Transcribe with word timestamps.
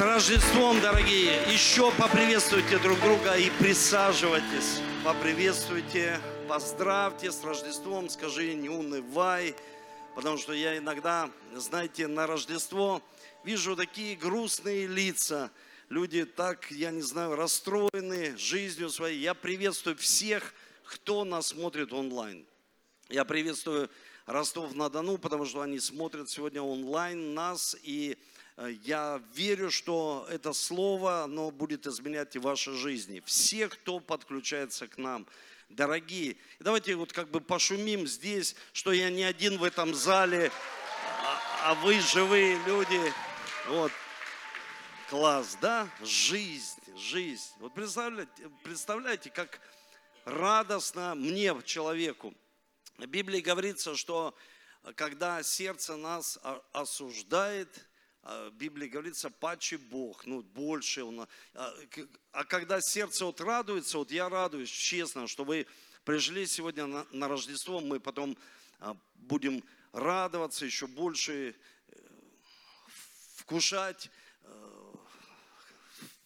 С 0.00 0.02
Рождеством, 0.02 0.80
дорогие! 0.80 1.42
Еще 1.52 1.92
поприветствуйте 1.92 2.78
друг 2.78 2.98
друга 3.00 3.34
и 3.36 3.50
присаживайтесь. 3.50 4.80
Поприветствуйте, 5.04 6.18
поздравьте 6.48 7.30
с 7.30 7.44
Рождеством, 7.44 8.08
скажи 8.08 8.54
не 8.54 8.70
унывай. 8.70 9.54
Потому 10.14 10.38
что 10.38 10.54
я 10.54 10.78
иногда, 10.78 11.28
знаете, 11.54 12.06
на 12.06 12.26
Рождество 12.26 13.02
вижу 13.44 13.76
такие 13.76 14.16
грустные 14.16 14.86
лица. 14.86 15.50
Люди 15.90 16.24
так, 16.24 16.70
я 16.70 16.92
не 16.92 17.02
знаю, 17.02 17.36
расстроены 17.36 18.34
жизнью 18.38 18.88
своей. 18.88 19.20
Я 19.20 19.34
приветствую 19.34 19.98
всех, 19.98 20.54
кто 20.84 21.26
нас 21.26 21.48
смотрит 21.48 21.92
онлайн. 21.92 22.46
Я 23.10 23.26
приветствую 23.26 23.90
Ростов-на-Дону, 24.24 25.18
потому 25.18 25.44
что 25.44 25.60
они 25.60 25.78
смотрят 25.78 26.30
сегодня 26.30 26.62
онлайн 26.62 27.34
нас. 27.34 27.76
И 27.82 28.16
я 28.68 29.22
верю, 29.34 29.70
что 29.70 30.26
это 30.30 30.52
слово, 30.52 31.22
оно 31.22 31.50
будет 31.50 31.86
изменять 31.86 32.36
и 32.36 32.38
ваши 32.38 32.72
жизни. 32.74 33.22
Все, 33.24 33.68
кто 33.68 34.00
подключается 34.00 34.86
к 34.86 34.98
нам, 34.98 35.26
дорогие. 35.70 36.36
Давайте 36.58 36.94
вот 36.94 37.12
как 37.12 37.30
бы 37.30 37.40
пошумим 37.40 38.06
здесь, 38.06 38.56
что 38.72 38.92
я 38.92 39.08
не 39.10 39.22
один 39.22 39.58
в 39.58 39.64
этом 39.64 39.94
зале, 39.94 40.52
а, 41.22 41.70
а 41.70 41.74
вы 41.76 42.00
живые 42.00 42.58
люди. 42.66 43.00
Вот. 43.68 43.92
Класс, 45.08 45.56
да? 45.60 45.88
Жизнь, 46.02 46.78
жизнь. 46.96 47.52
Вот 47.58 47.74
представляете, 47.74 48.50
представляете, 48.62 49.30
как 49.30 49.60
радостно 50.24 51.14
мне, 51.14 51.56
человеку. 51.64 52.34
В 52.98 53.06
Библии 53.06 53.40
говорится, 53.40 53.96
что 53.96 54.34
когда 54.94 55.42
сердце 55.42 55.96
нас 55.96 56.38
осуждает, 56.72 57.89
Библии 58.52 58.86
говорится, 58.86 59.30
паче 59.30 59.78
Бог, 59.78 60.26
ну, 60.26 60.42
больше 60.42 61.04
Он. 61.04 61.26
А, 61.54 61.74
а 62.32 62.44
когда 62.44 62.80
сердце 62.80 63.24
вот 63.24 63.40
радуется, 63.40 63.98
вот 63.98 64.10
я 64.10 64.28
радуюсь, 64.28 64.70
честно, 64.70 65.26
что 65.26 65.44
вы 65.44 65.66
пришли 66.04 66.46
сегодня 66.46 66.86
на, 66.86 67.06
на 67.12 67.28
Рождество, 67.28 67.80
мы 67.80 67.98
потом 67.98 68.36
а, 68.78 68.96
будем 69.14 69.62
радоваться 69.92 70.64
еще 70.64 70.86
больше, 70.86 71.54
э, 71.88 71.96
вкушать 73.36 74.10
э, 74.42 74.94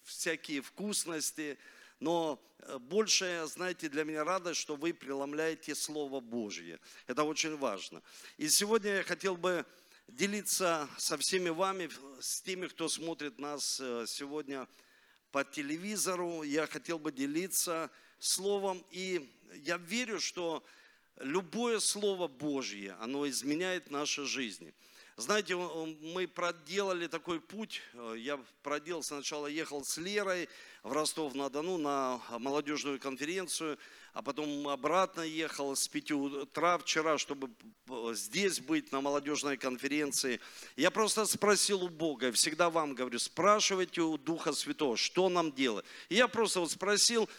всякие 0.03 0.61
вкусности, 0.61 1.57
но 1.99 2.41
э, 2.59 2.77
большая, 2.77 3.45
знаете, 3.47 3.89
для 3.89 4.03
меня 4.03 4.23
радость, 4.23 4.59
что 4.59 4.75
вы 4.75 4.93
преломляете 4.93 5.75
Слово 5.75 6.19
Божье. 6.19 6.79
Это 7.07 7.23
очень 7.23 7.57
важно. 7.57 8.01
И 8.37 8.47
сегодня 8.49 8.97
я 8.97 9.03
хотел 9.03 9.35
бы 9.35 9.65
делиться 10.07 10.89
со 10.97 11.17
всеми 11.17 11.49
вами, 11.49 11.89
с 12.19 12.41
теми, 12.41 12.67
кто 12.67 12.89
смотрит 12.89 13.39
нас 13.39 13.79
э, 13.79 14.05
сегодня 14.07 14.67
по 15.31 15.43
телевизору. 15.43 16.43
Я 16.43 16.67
хотел 16.67 16.99
бы 16.99 17.11
делиться 17.11 17.89
Словом. 18.19 18.83
И 18.91 19.29
я 19.63 19.77
верю, 19.77 20.19
что 20.19 20.63
любое 21.17 21.79
Слово 21.79 22.27
Божье, 22.27 22.93
оно 22.99 23.27
изменяет 23.27 23.91
наши 23.91 24.25
жизни– 24.25 24.73
знаете, 25.17 25.55
мы 25.55 26.27
проделали 26.27 27.07
такой 27.07 27.39
путь. 27.39 27.81
Э, 27.93 28.15
я 28.17 28.37
проделал, 28.61 29.01
сначала 29.01 29.47
ехал 29.47 29.85
с 29.85 29.97
Лерой 29.97 30.49
в 30.83 30.91
Ростов-на-Дону 30.91 31.77
на 31.77 32.19
молодежную 32.37 32.99
конференцию, 32.99 33.77
а 34.11 34.21
потом 34.21 34.67
обратно 34.67 35.21
ехал 35.21 35.73
с 35.73 35.87
5 35.87 36.11
утра 36.11 36.77
вчера, 36.77 37.17
чтобы 37.17 37.49
здесь 38.11 38.59
быть 38.59 38.91
на 38.91 38.99
молодежной 38.99 39.55
конференции. 39.55 40.41
Я 40.75 40.91
просто 40.91 41.25
спросил 41.25 41.83
у 41.83 41.89
Бога, 41.89 42.33
всегда 42.33 42.69
вам 42.69 42.93
говорю, 42.93 43.17
спрашивайте 43.17 44.01
у 44.01 44.17
Духа 44.17 44.51
Святого, 44.51 44.97
что 44.97 45.29
нам 45.29 45.53
делать. 45.53 45.85
И 46.09 46.15
я 46.15 46.27
просто 46.27 46.59
вот 46.59 46.71
спросил, 46.71 47.29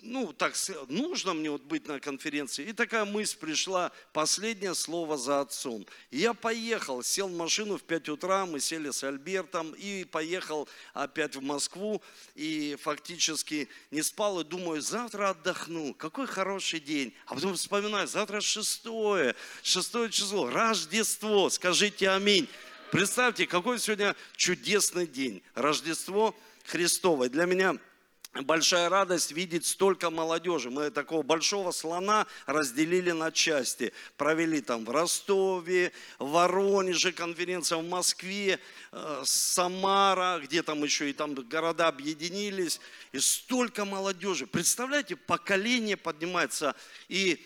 ну, 0.00 0.32
так, 0.32 0.54
нужно 0.88 1.34
мне 1.34 1.50
вот 1.50 1.62
быть 1.62 1.86
на 1.86 2.00
конференции. 2.00 2.64
И 2.64 2.72
такая 2.72 3.04
мысль 3.04 3.36
пришла, 3.36 3.92
последнее 4.12 4.74
слово 4.74 5.18
за 5.18 5.40
отцом. 5.40 5.86
Я 6.10 6.34
поехал, 6.34 7.02
сел 7.02 7.28
в 7.28 7.36
машину 7.36 7.78
в 7.78 7.82
5 7.82 8.08
утра, 8.10 8.46
мы 8.46 8.60
сели 8.60 8.90
с 8.90 9.02
Альбертом 9.04 9.72
и 9.72 10.04
поехал 10.04 10.68
опять 10.94 11.36
в 11.36 11.42
Москву. 11.42 12.02
И 12.34 12.76
фактически 12.80 13.68
не 13.90 14.02
спал 14.02 14.40
и 14.40 14.44
думаю, 14.44 14.80
завтра 14.80 15.30
отдохну, 15.30 15.94
какой 15.94 16.26
хороший 16.26 16.80
день. 16.80 17.12
А 17.26 17.34
потом 17.34 17.54
вспоминаю, 17.54 18.06
завтра 18.06 18.40
шестое, 18.40 19.34
шестое 19.62 20.10
число, 20.10 20.48
Рождество, 20.48 21.50
скажите 21.50 22.08
аминь. 22.10 22.48
Представьте, 22.92 23.46
какой 23.46 23.78
сегодня 23.78 24.16
чудесный 24.36 25.06
день, 25.06 25.42
Рождество 25.54 26.34
Христовое. 26.64 27.28
Для 27.28 27.44
меня 27.44 27.76
большая 28.42 28.88
радость 28.88 29.32
видеть 29.32 29.66
столько 29.66 30.10
молодежи. 30.10 30.70
Мы 30.70 30.90
такого 30.90 31.22
большого 31.22 31.70
слона 31.70 32.26
разделили 32.46 33.10
на 33.10 33.32
части. 33.32 33.92
Провели 34.16 34.60
там 34.60 34.84
в 34.84 34.90
Ростове, 34.90 35.92
в 36.18 36.30
Воронеже 36.30 37.12
конференция, 37.12 37.78
в 37.78 37.88
Москве, 37.88 38.58
э, 38.92 39.22
Самара, 39.24 40.40
где 40.42 40.62
там 40.62 40.82
еще 40.84 41.10
и 41.10 41.12
там 41.12 41.34
города 41.34 41.88
объединились. 41.88 42.80
И 43.12 43.18
столько 43.18 43.84
молодежи. 43.84 44.46
Представляете, 44.46 45.16
поколение 45.16 45.96
поднимается. 45.96 46.74
И 47.08 47.44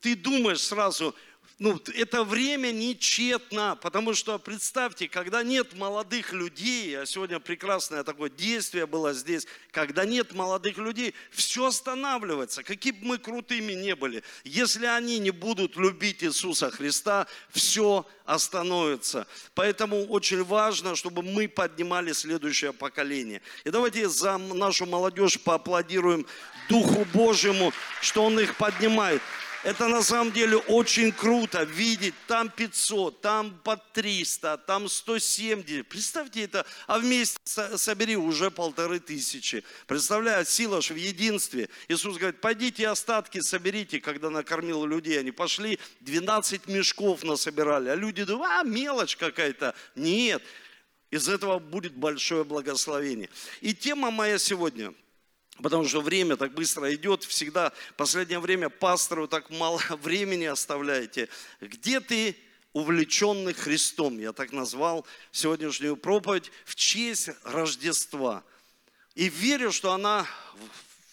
ты 0.00 0.14
думаешь 0.14 0.60
сразу, 0.60 1.14
ну, 1.60 1.80
это 1.94 2.24
время 2.24 2.72
нечетно, 2.72 3.78
потому 3.80 4.14
что 4.14 4.38
представьте, 4.40 5.08
когда 5.08 5.44
нет 5.44 5.74
молодых 5.74 6.32
людей, 6.32 6.98
а 7.00 7.06
сегодня 7.06 7.38
прекрасное 7.38 8.02
такое 8.02 8.28
действие 8.28 8.86
было 8.86 9.12
здесь, 9.12 9.46
когда 9.70 10.04
нет 10.04 10.32
молодых 10.34 10.78
людей, 10.78 11.14
все 11.30 11.66
останавливается, 11.66 12.64
какие 12.64 12.92
бы 12.92 13.06
мы 13.06 13.18
крутыми 13.18 13.72
не 13.72 13.94
были. 13.94 14.24
Если 14.42 14.86
они 14.86 15.20
не 15.20 15.30
будут 15.30 15.76
любить 15.76 16.24
Иисуса 16.24 16.70
Христа, 16.72 17.28
все 17.50 18.04
остановится. 18.24 19.26
Поэтому 19.54 20.06
очень 20.06 20.42
важно, 20.42 20.96
чтобы 20.96 21.22
мы 21.22 21.46
поднимали 21.46 22.12
следующее 22.12 22.72
поколение. 22.72 23.42
И 23.62 23.70
давайте 23.70 24.08
за 24.08 24.38
нашу 24.38 24.86
молодежь 24.86 25.38
поаплодируем 25.38 26.26
Духу 26.68 27.04
Божьему, 27.12 27.72
что 28.00 28.24
Он 28.24 28.40
их 28.40 28.56
поднимает. 28.56 29.22
Это 29.64 29.88
на 29.88 30.02
самом 30.02 30.30
деле 30.30 30.58
очень 30.58 31.10
круто 31.10 31.62
видеть, 31.62 32.12
там 32.26 32.50
500, 32.50 33.22
там 33.22 33.58
по 33.64 33.78
300, 33.78 34.58
там 34.58 34.90
170. 34.90 35.88
Представьте 35.88 36.42
это, 36.42 36.66
а 36.86 36.98
вместе 36.98 37.40
собери 37.78 38.14
уже 38.14 38.50
полторы 38.50 39.00
тысячи. 39.00 39.64
Представляю, 39.86 40.44
сила 40.44 40.82
же 40.82 40.92
в 40.92 40.98
единстве. 40.98 41.70
Иисус 41.88 42.18
говорит, 42.18 42.42
пойдите 42.42 42.86
остатки 42.86 43.40
соберите, 43.40 44.00
когда 44.00 44.28
накормил 44.28 44.84
людей. 44.84 45.18
Они 45.18 45.30
пошли, 45.30 45.78
12 46.00 46.66
мешков 46.66 47.22
насобирали. 47.24 47.88
А 47.88 47.94
люди 47.94 48.24
думают, 48.24 48.52
а, 48.52 48.62
мелочь 48.64 49.16
какая-то. 49.16 49.74
Нет, 49.94 50.42
из 51.10 51.26
этого 51.26 51.58
будет 51.58 51.94
большое 51.94 52.44
благословение. 52.44 53.30
И 53.62 53.72
тема 53.72 54.10
моя 54.10 54.38
сегодня– 54.38 54.92
Потому 55.62 55.86
что 55.86 56.00
время 56.00 56.36
так 56.36 56.52
быстро 56.52 56.92
идет, 56.94 57.22
всегда 57.22 57.70
в 57.90 57.94
последнее 57.94 58.40
время 58.40 58.68
пастору 58.68 59.28
так 59.28 59.50
мало 59.50 59.80
времени 60.02 60.44
оставляете. 60.44 61.28
Где 61.60 62.00
ты 62.00 62.36
увлеченный 62.72 63.54
Христом? 63.54 64.18
Я 64.18 64.32
так 64.32 64.52
назвал 64.52 65.06
сегодняшнюю 65.30 65.96
проповедь 65.96 66.50
в 66.64 66.74
честь 66.74 67.30
Рождества. 67.44 68.42
И 69.14 69.28
верю, 69.28 69.70
что 69.70 69.92
она 69.92 70.26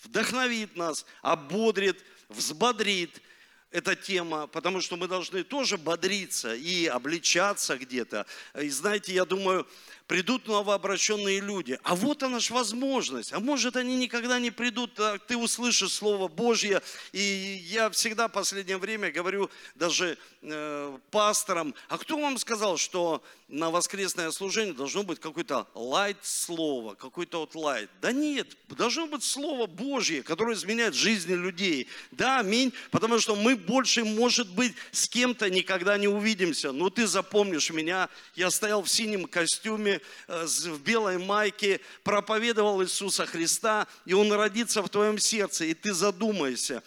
вдохновит 0.03 0.75
нас, 0.75 1.05
ободрит, 1.21 2.03
взбодрит 2.29 3.21
эта 3.69 3.95
тема, 3.95 4.47
потому 4.47 4.81
что 4.81 4.97
мы 4.97 5.07
должны 5.07 5.43
тоже 5.43 5.77
бодриться 5.77 6.55
и 6.55 6.87
обличаться 6.87 7.77
где-то. 7.77 8.25
И 8.59 8.69
знаете, 8.69 9.13
я 9.13 9.23
думаю, 9.23 9.67
придут 10.11 10.45
новообращенные 10.45 11.39
люди. 11.39 11.79
А 11.83 11.95
вот 11.95 12.21
она 12.21 12.41
ж 12.41 12.51
возможность. 12.51 13.31
А 13.31 13.39
может, 13.39 13.77
они 13.77 13.95
никогда 13.95 14.39
не 14.39 14.51
придут, 14.51 14.99
а 14.99 15.17
ты 15.19 15.37
услышишь 15.37 15.93
Слово 15.93 16.27
Божье. 16.27 16.81
И 17.13 17.63
я 17.69 17.89
всегда 17.91 18.27
в 18.27 18.33
последнее 18.33 18.77
время 18.77 19.09
говорю 19.09 19.49
даже 19.75 20.17
э, 20.41 20.97
пасторам, 21.11 21.73
а 21.87 21.97
кто 21.97 22.17
вам 22.19 22.37
сказал, 22.37 22.75
что 22.75 23.23
на 23.47 23.69
воскресное 23.69 24.31
служение 24.31 24.73
должно 24.73 25.03
быть 25.03 25.21
какое-то 25.21 25.65
лайт-слово, 25.75 26.95
какой-то 26.95 27.39
вот 27.39 27.55
лайт? 27.55 27.89
Да 28.01 28.11
нет, 28.11 28.57
должно 28.67 29.07
быть 29.07 29.23
Слово 29.23 29.65
Божье, 29.65 30.23
которое 30.23 30.55
изменяет 30.55 30.93
жизни 30.93 31.35
людей. 31.35 31.87
Да, 32.11 32.39
аминь, 32.39 32.73
потому 32.91 33.17
что 33.19 33.37
мы 33.37 33.55
больше, 33.55 34.03
может 34.03 34.49
быть, 34.49 34.73
с 34.91 35.07
кем-то 35.07 35.49
никогда 35.49 35.97
не 35.97 36.09
увидимся. 36.09 36.73
Но 36.73 36.89
ты 36.89 37.07
запомнишь 37.07 37.69
меня, 37.69 38.09
я 38.35 38.51
стоял 38.51 38.83
в 38.83 38.89
синем 38.89 39.25
костюме, 39.25 40.00
Э, 40.27 40.45
в 40.45 40.81
белой 40.81 41.17
майке, 41.17 41.79
проповедовал 42.03 42.83
Иисуса 42.83 43.25
Христа, 43.25 43.87
и 44.05 44.13
Он 44.13 44.31
родится 44.31 44.81
в 44.81 44.89
твоем 44.89 45.17
сердце, 45.17 45.65
и 45.65 45.73
ты 45.73 45.93
задумаешься. 45.93 46.83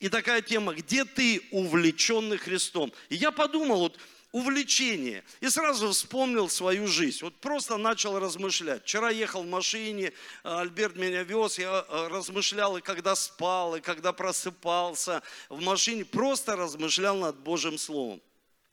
И 0.00 0.08
такая 0.08 0.42
тема, 0.42 0.74
где 0.74 1.04
ты 1.04 1.42
увлеченный 1.52 2.36
Христом? 2.36 2.92
И 3.08 3.16
я 3.16 3.30
подумал, 3.30 3.78
вот 3.78 3.98
увлечение. 4.32 5.22
И 5.40 5.48
сразу 5.48 5.90
вспомнил 5.90 6.48
свою 6.48 6.86
жизнь. 6.86 7.18
Вот 7.22 7.34
просто 7.36 7.76
начал 7.76 8.18
размышлять. 8.18 8.82
Вчера 8.82 9.10
ехал 9.10 9.44
в 9.44 9.48
машине, 9.48 10.12
Альберт 10.42 10.96
меня 10.96 11.22
вез, 11.22 11.58
я 11.58 11.84
э, 11.88 12.08
размышлял 12.08 12.76
и 12.78 12.80
когда 12.80 13.14
спал, 13.14 13.76
и 13.76 13.80
когда 13.80 14.12
просыпался 14.12 15.22
в 15.48 15.62
машине. 15.62 16.04
Просто 16.04 16.56
размышлял 16.56 17.16
над 17.16 17.36
Божьим 17.38 17.78
Словом. 17.78 18.20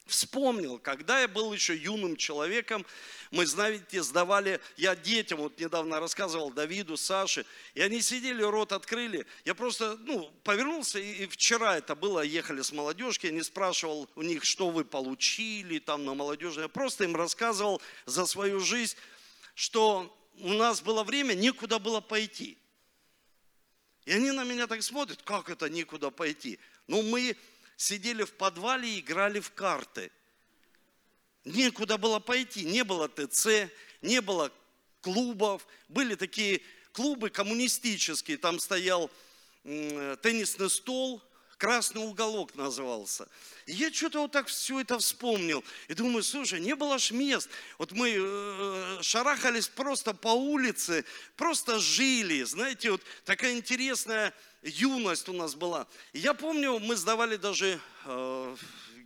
Вспомнил, 0.10 0.80
когда 0.80 1.22
я 1.22 1.28
был 1.28 1.54
еще 1.54 1.76
юным 1.78 2.18
человеком, 2.18 2.84
мы, 3.30 3.46
знаете, 3.46 4.02
сдавали, 4.02 4.60
я 4.76 4.96
детям, 4.96 5.38
вот 5.38 5.60
недавно 5.60 6.00
рассказывал 6.00 6.50
Давиду, 6.50 6.98
Саше, 6.98 7.46
и 7.76 7.82
они 7.82 8.02
сидели, 8.02 8.42
рот 8.42 8.72
открыли. 8.72 9.28
Я 9.46 9.54
просто, 9.54 9.98
ну, 9.98 10.32
повернулся, 10.44 10.98
и 10.98 11.28
вчера 11.28 11.78
это 11.78 11.94
было, 11.94 12.22
ехали 12.22 12.64
с 12.64 12.72
молодежки, 12.72 13.28
я 13.28 13.32
не 13.32 13.44
спрашивал 13.44 14.10
у 14.16 14.24
них, 14.24 14.44
что 14.46 14.72
вы 14.72 14.84
получили 14.84 15.78
там 15.78 16.06
на 16.06 16.16
молодежи. 16.16 16.62
Я 16.62 16.70
просто 16.70 17.04
им 17.04 17.16
рассказывал 17.16 17.80
за 18.08 18.26
свою 18.26 18.60
жизнь, 18.62 18.98
что 19.54 20.12
у 20.40 20.54
нас 20.54 20.82
было 20.82 21.04
время, 21.04 21.36
некуда 21.36 21.78
было 21.78 22.02
пойти. 22.02 22.58
И 24.06 24.12
они 24.12 24.32
на 24.32 24.44
меня 24.44 24.66
так 24.66 24.82
смотрят, 24.82 25.22
как 25.22 25.52
это 25.52 25.70
некуда 25.70 26.10
пойти? 26.10 26.58
Ну, 26.88 27.04
мы 27.04 27.38
сидели 27.80 28.24
в 28.26 28.34
подвале 28.34 28.90
и 28.90 29.00
играли 29.00 29.40
в 29.40 29.52
карты. 29.54 30.12
Некуда 31.46 31.98
было 31.98 32.20
пойти, 32.20 32.66
не 32.66 32.84
было 32.84 33.08
ТЦ, 33.08 33.72
не 34.02 34.20
было 34.20 34.52
клубов. 35.00 35.66
Были 35.88 36.16
такие 36.16 36.62
клубы 36.92 37.30
коммунистические, 37.30 38.38
там 38.38 38.60
стоял 38.60 39.10
теннисный 39.64 40.70
стол, 40.70 41.24
красный 41.60 42.02
уголок 42.02 42.56
назывался. 42.56 43.28
И 43.66 43.74
я 43.74 43.92
что-то 43.92 44.22
вот 44.22 44.32
так 44.32 44.48
все 44.48 44.80
это 44.80 44.98
вспомнил. 44.98 45.64
И 45.90 45.94
думаю, 45.94 46.24
слушай, 46.24 46.60
не 46.60 46.74
было 46.74 46.98
ж 46.98 47.12
мест. 47.12 47.50
Вот 47.78 47.92
мы 47.92 48.16
э, 48.18 49.00
шарахались 49.02 49.68
просто 49.68 50.14
по 50.14 50.30
улице, 50.30 51.04
просто 51.36 51.78
жили. 51.80 52.44
Знаете, 52.44 52.92
вот 52.92 53.04
такая 53.26 53.52
интересная 53.52 54.34
юность 54.64 55.28
у 55.28 55.34
нас 55.34 55.54
была. 55.54 55.86
я 56.14 56.34
помню, 56.34 56.80
мы 56.80 56.96
сдавали 56.96 57.36
даже, 57.36 57.80
э, 58.06 58.56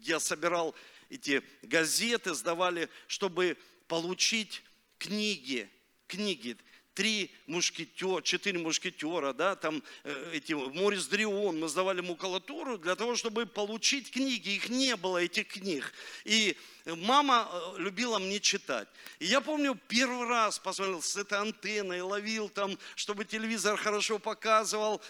я 0.02 0.20
собирал 0.20 0.76
эти 1.10 1.44
газеты, 1.64 2.36
сдавали, 2.36 2.88
чтобы 3.08 3.58
получить 3.88 4.64
книги, 5.00 5.68
книги. 6.08 6.56
Три 6.94 7.32
мушкетера, 7.48 8.22
четыре 8.22 8.60
мушкетера, 8.60 9.34
да, 9.34 9.56
там 9.56 9.82
э, 10.04 10.32
эти, 10.34 10.54
Морис 10.54 11.08
Дрион, 11.08 11.60
мы 11.60 11.68
сдавали 11.68 12.02
макулатуру 12.02 12.78
для 12.78 12.96
того, 12.96 13.16
чтобы 13.16 13.48
получить 13.48 14.12
книги. 14.12 14.50
Их 14.50 14.70
не 14.70 14.96
было, 14.96 15.18
этих 15.18 15.48
книг. 15.48 15.92
И 16.24 16.56
мама 16.86 17.50
э, 17.52 17.80
любила 17.80 18.20
мне 18.20 18.40
читать. 18.40 18.88
И 19.18 19.26
я 19.26 19.42
помню, 19.42 19.80
первый 19.88 20.28
раз 20.28 20.60
посмотрел 20.60 21.02
с 21.02 21.16
этой 21.18 21.40
антенной, 21.40 22.02
ловил 22.02 22.48
там, 22.48 22.78
чтобы 22.96 23.26
телевизор 23.26 23.76
хорошо 23.76 24.20
показывал 24.20 25.02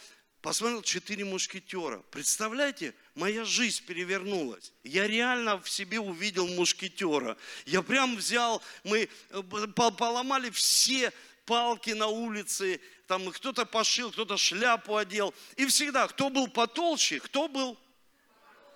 посмотрел 0.43 0.81
«Четыре 0.81 1.23
мушкетера». 1.23 2.03
Представляете, 2.11 2.93
моя 3.15 3.45
жизнь 3.45 3.85
перевернулась. 3.85 4.73
Я 4.83 5.07
реально 5.07 5.57
в 5.57 5.69
себе 5.69 6.01
увидел 6.01 6.47
мушкетера. 6.49 7.37
Я 7.65 7.81
прям 7.81 8.17
взял, 8.17 8.61
мы 8.83 9.07
э, 9.29 9.41
поломали 9.97 10.49
все 10.49 11.13
палки 11.45 11.91
на 11.91 12.07
улице, 12.07 12.79
там 13.07 13.29
кто-то 13.31 13.65
пошил, 13.65 14.11
кто-то 14.11 14.37
шляпу 14.37 14.95
одел. 14.95 15.33
И 15.55 15.65
всегда, 15.65 16.07
кто 16.07 16.29
был 16.29 16.47
потолще, 16.47 17.19
кто 17.19 17.47
был 17.47 17.77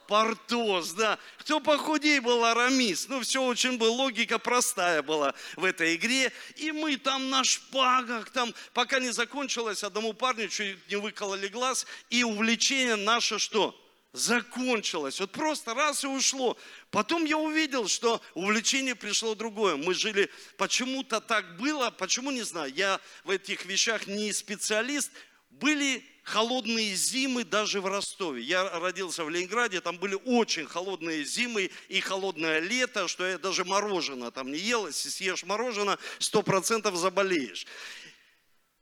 Портос, 0.08 0.94
да. 0.94 1.20
Кто 1.38 1.60
похудей 1.60 2.20
был 2.20 2.46
Арамис. 2.46 3.08
Ну, 3.10 3.22
все 3.22 3.44
очень 3.44 3.78
было, 3.78 3.92
логика 3.92 4.40
простая 4.40 5.04
была 5.04 5.34
в 5.56 5.66
этой 5.66 5.96
игре. 5.96 6.32
И 6.56 6.72
мы 6.72 6.98
там 6.98 7.30
на 7.30 7.44
шпагах, 7.44 8.30
там, 8.32 8.54
пока 8.74 9.00
не 9.00 9.12
закончилось, 9.12 9.84
одному 9.84 10.14
парню 10.14 10.48
чуть 10.48 10.90
не 10.90 10.96
выкололи 10.96 11.48
глаз. 11.48 11.86
И 12.10 12.24
увлечение 12.24 12.96
наше 12.96 13.38
что? 13.38 13.76
Закончилось. 14.14 15.20
Вот 15.20 15.32
просто 15.32 15.74
раз 15.74 16.04
и 16.04 16.08
ушло. 16.08 16.58
Потом 16.90 17.26
я 17.26 17.38
увидел, 17.38 17.88
что 17.88 18.22
увлечение 18.34 18.96
пришло 18.96 19.36
другое. 19.36 19.76
Мы 19.76 19.94
жили, 19.94 20.30
почему-то 20.58 21.22
так 21.22 21.58
было, 21.58 21.90
почему 21.90 22.32
не 22.32 22.44
знаю. 22.44 22.74
Я 22.74 23.00
в 23.24 23.30
этих 23.30 23.66
вещах 23.66 24.08
не 24.08 24.34
специалист. 24.34 25.12
Были 25.50 26.04
холодные 26.24 26.94
зимы 26.94 27.46
даже 27.46 27.80
в 27.80 27.88
Ростове. 27.88 28.42
Я 28.42 28.70
родился 28.80 29.24
в 29.24 29.30
Ленинграде, 29.30 29.80
там 29.80 29.98
были 29.98 30.16
очень 30.26 30.66
холодные 30.66 31.24
зимы 31.24 31.72
и 31.88 32.02
холодное 32.02 32.60
лето, 32.60 33.08
что 33.08 33.26
я 33.26 33.38
даже 33.38 33.64
мороженое 33.64 34.32
там 34.32 34.52
не 34.52 34.60
ел. 34.60 34.88
Если 34.88 35.10
съешь 35.10 35.44
мороженое, 35.44 35.98
сто 36.20 36.44
процентов 36.44 36.96
заболеешь. 36.96 37.66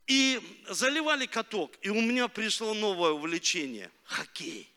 И 0.06 0.40
заливали 0.68 1.26
каток, 1.26 1.72
и 1.82 1.88
у 1.88 2.00
меня 2.00 2.28
пришло 2.28 2.74
новое 2.74 3.10
увлечение– 3.10 3.90
хоккей. 4.04 4.75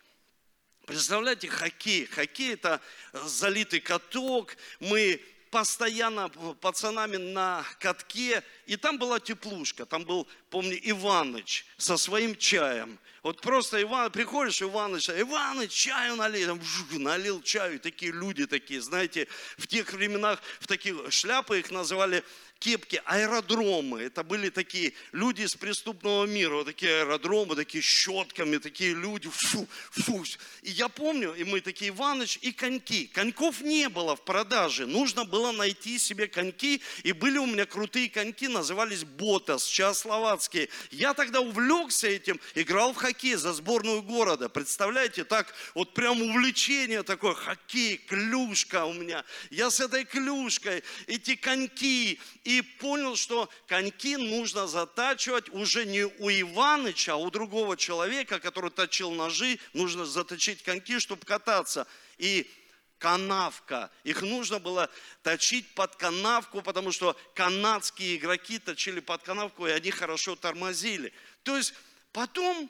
Представляете, 0.89 1.47
хоккей. 1.50 2.07
Хоккей– 2.07 2.53
это 2.53 2.81
залитый 3.13 3.80
каток. 3.80 4.57
Мы 4.80 5.21
постоянно 5.51 6.30
пацанами 6.62 7.18
на 7.18 7.63
катке, 7.80 8.44
и 8.65 8.75
там 8.75 8.97
была 8.97 9.19
теплушка, 9.19 9.86
там 9.86 10.03
был, 10.03 10.27
помню, 10.50 10.80
Иваныч 10.81 11.68
со 11.77 11.95
своим 11.95 12.36
чаем. 12.36 12.97
Вот 13.21 13.39
просто 13.41 13.80
Иван, 13.80 14.12
приходишь, 14.12 14.63
Иваныч, 14.63 15.12
Иваныч, 15.12 15.71
чаю 15.71 16.15
налил, 16.15 16.59
налил 16.94 17.44
чаю, 17.44 17.80
такие 17.80 18.12
люди 18.12 18.47
такие, 18.47 18.81
знаете, 18.81 19.27
в 19.57 19.68
тех 19.68 19.94
временах 19.94 20.41
в 20.59 20.65
таких 20.65 21.12
шляпы 21.12 21.59
их 21.59 21.69
называли 21.69 22.24
кепки, 22.60 23.02
аэродромы. 23.06 24.02
Это 24.02 24.24
были 24.24 24.50
такие 24.50 24.94
люди 25.12 25.44
из 25.44 25.56
преступного 25.56 26.26
мира, 26.26 26.56
вот 26.56 26.66
такие 26.66 27.02
аэродромы, 27.02 27.56
такие 27.56 27.82
щетками, 27.82 28.58
такие 28.58 28.94
люди, 28.94 29.30
фу, 29.30 29.68
фу. 29.92 30.24
И 30.62 30.72
я 30.72 30.90
помню, 30.90 31.34
и 31.34 31.44
мы 31.44 31.62
такие, 31.62 31.90
Иваныч, 31.90 32.40
и 32.42 32.52
коньки. 32.52 33.08
Коньков 33.08 33.62
не 33.62 33.88
было 33.88 34.16
в 34.16 34.26
продаже, 34.26 34.86
нужно 34.86 35.24
было 35.24 35.52
найти 35.52 35.98
себе 35.98 36.28
коньки, 36.28 36.82
и 37.04 37.14
были 37.14 37.38
у 37.38 37.46
меня 37.46 37.66
крутые 37.66 38.10
коньки, 38.10 38.48
назывались 38.48 39.06
Ботас, 39.06 39.66
чехословацкие. 39.66 40.70
Я 40.92 41.14
тогда 41.14 41.40
увлекся 41.40 42.08
этим, 42.08 42.40
играл 42.56 42.94
в 42.94 42.98
хоккей 42.98 43.36
за 43.36 43.54
сборную 43.54 44.02
города. 44.02 44.50
Представляете, 44.50 45.24
так 45.24 45.54
вот 45.74 45.94
прям 45.94 46.22
увлечение 46.22 47.04
такое, 47.04 47.34
хоккей, 47.34 47.98
клюшка 47.98 48.86
у 48.86 48.94
меня. 48.94 49.24
Я 49.50 49.72
с 49.72 49.80
этой 49.80 50.04
клюшкой, 50.04 50.84
эти 51.08 51.36
коньки, 51.36 52.20
и 52.50 52.63
понял, 52.63 53.16
что 53.16 53.48
коньки 53.68 54.18
нужно 54.18 54.65
затачивать 54.65 55.50
уже 55.50 55.86
не 55.86 56.06
у 56.06 56.32
Иваныча, 56.32 57.13
а 57.13 57.15
у 57.15 57.29
другого 57.29 57.77
человека, 57.77 58.39
который 58.39 58.72
точил 58.72 59.12
ножи, 59.12 59.60
нужно 59.74 60.03
заточить 60.03 60.63
коньки, 60.63 60.98
чтобы 60.98 61.27
кататься. 61.27 61.86
И 62.18 62.50
канавка. 62.98 63.91
Их 64.03 64.24
нужно 64.24 64.58
было 64.58 64.89
точить 65.22 65.75
под 65.75 65.96
канавку, 65.96 66.63
потому 66.63 66.91
что 66.91 67.15
канадские 67.36 68.15
игроки 68.15 68.58
точили 68.58 69.00
под 69.00 69.22
канавку, 69.22 69.68
и 69.68 69.72
они 69.72 69.91
хорошо 69.91 70.36
тормозили. 70.36 71.13
То 71.44 71.56
есть 71.56 71.75
потом 72.13 72.68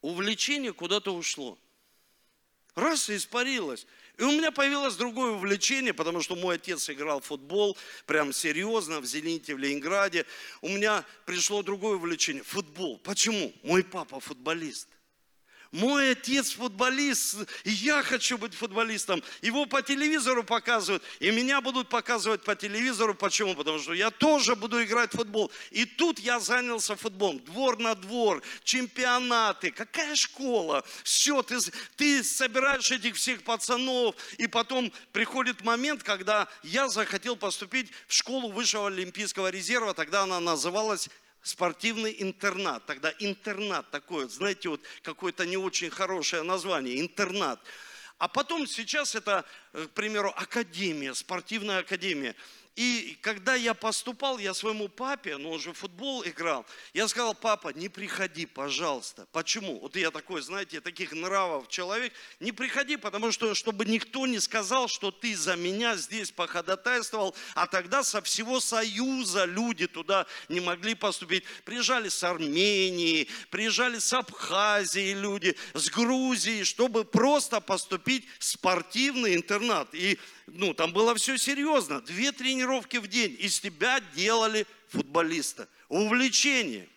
увлечение 0.00 0.72
куда-то 0.72 1.14
ушло. 1.14 1.58
Раз 2.74 3.08
и 3.08 3.16
испарилось. 3.16 3.86
И 4.18 4.22
у 4.22 4.30
меня 4.30 4.52
появилось 4.52 4.94
другое 4.94 5.32
увлечение, 5.32 5.92
потому 5.92 6.20
что 6.20 6.36
мой 6.36 6.56
отец 6.56 6.88
играл 6.88 7.20
в 7.20 7.24
футбол, 7.24 7.76
прям 8.06 8.32
серьезно, 8.32 9.00
в 9.00 9.06
«Зените», 9.06 9.54
в 9.54 9.58
Ленинграде. 9.58 10.24
У 10.60 10.68
меня 10.68 11.04
пришло 11.24 11.62
другое 11.62 11.96
увлечение– 11.96 12.42
футбол. 12.44 12.98
Почему? 12.98 13.52
Мой 13.62 13.82
папа 13.82 14.20
футболист. 14.20 14.88
Мой 15.74 16.12
отец 16.12 16.52
футболист, 16.52 17.34
и 17.64 17.70
я 17.72 18.04
хочу 18.04 18.38
быть 18.38 18.54
футболистом. 18.54 19.24
Его 19.42 19.66
по 19.66 19.82
телевизору 19.82 20.44
показывают, 20.44 21.02
и 21.18 21.32
меня 21.32 21.60
будут 21.60 21.88
показывать 21.88 22.44
по 22.44 22.54
телевизору. 22.54 23.12
Почему? 23.12 23.56
Потому 23.56 23.80
что 23.80 23.92
я 23.92 24.12
тоже 24.12 24.54
буду 24.54 24.80
играть 24.84 25.12
в 25.12 25.16
футбол. 25.16 25.50
И 25.72 25.84
тут 25.84 26.20
я 26.20 26.38
занялся 26.38 26.94
футболом. 26.94 27.40
Двор 27.40 27.80
на 27.80 27.96
двор, 27.96 28.40
чемпионаты. 28.62 29.72
Какая 29.72 30.14
школа? 30.14 30.84
Все, 31.02 31.42
ты, 31.42 31.58
ты 31.96 32.22
собираешь 32.22 32.92
этих 32.92 33.16
всех 33.16 33.42
пацанов, 33.42 34.14
и 34.38 34.46
потом 34.46 34.92
приходит 35.10 35.64
момент, 35.64 36.04
когда 36.04 36.46
я 36.62 36.86
захотел 36.88 37.34
поступить 37.34 37.90
в 38.06 38.14
школу 38.14 38.52
высшего 38.52 38.86
олимпийского 38.86 39.50
резерва. 39.50 39.92
Тогда 39.92 40.22
она 40.22 40.38
называлась 40.38 41.08
спортивный 41.44 42.16
интернат. 42.18 42.84
Тогда 42.86 43.12
интернат 43.20 43.88
такой, 43.90 44.28
знаете, 44.28 44.70
вот 44.70 44.80
какое-то 45.02 45.46
не 45.46 45.56
очень 45.56 45.90
хорошее 45.90 46.42
название, 46.42 47.00
интернат. 47.00 47.60
А 48.18 48.28
потом 48.28 48.66
сейчас 48.66 49.14
это, 49.14 49.44
э, 49.72 49.86
к 49.86 49.90
примеру, 49.90 50.32
академия, 50.34 51.14
спортивная 51.14 51.80
академия. 51.80 52.34
И 52.76 53.16
когда 53.20 53.54
я 53.54 53.72
поступал, 53.72 54.38
я 54.38 54.52
своему 54.52 54.88
папе, 54.88 55.36
ну 55.36 55.52
он 55.52 55.60
же 55.60 55.72
в 55.72 55.78
футбол 55.78 56.24
играл, 56.24 56.66
я 56.92 57.06
сказал, 57.06 57.32
папа, 57.32 57.68
не 57.68 57.88
приходи, 57.88 58.46
пожалуйста. 58.46 59.28
Почему? 59.30 59.78
Вот 59.78 59.94
я 59.94 60.10
такой, 60.10 60.42
знаете, 60.42 60.80
таких 60.80 61.12
нравов 61.12 61.68
человек. 61.68 62.12
Не 62.40 62.50
приходи, 62.50 62.96
потому 62.96 63.30
что, 63.30 63.54
чтобы 63.54 63.84
никто 63.84 64.26
не 64.26 64.40
сказал, 64.40 64.88
что 64.88 65.12
ты 65.12 65.36
за 65.36 65.54
меня 65.54 65.94
здесь 65.96 66.32
походатайствовал, 66.32 67.36
а 67.54 67.68
тогда 67.68 68.02
со 68.02 68.20
всего 68.22 68.58
Союза 68.58 69.44
люди 69.44 69.86
туда 69.86 70.26
не 70.48 70.58
могли 70.58 70.96
поступить. 70.96 71.44
Приезжали 71.64 72.08
с 72.08 72.24
Армении, 72.24 73.28
приезжали 73.50 74.00
с 74.00 74.12
Абхазии 74.12 75.14
люди, 75.14 75.56
с 75.74 75.88
Грузии, 75.90 76.64
чтобы 76.64 77.04
просто 77.04 77.60
поступить 77.60 78.26
в 78.40 78.44
спортивный 78.44 79.36
интернат. 79.36 79.94
И 79.94 80.18
ну, 80.46 80.74
там 80.74 80.92
было 80.92 81.14
все 81.14 81.38
серьезно. 81.38 82.00
Две 82.00 82.32
тренировки 82.32 82.63
в 82.66 83.06
день. 83.06 83.36
Из 83.38 83.60
тебя 83.60 84.00
делали 84.14 84.66
футболиста. 84.88 85.68
Увлечение. 85.88 86.88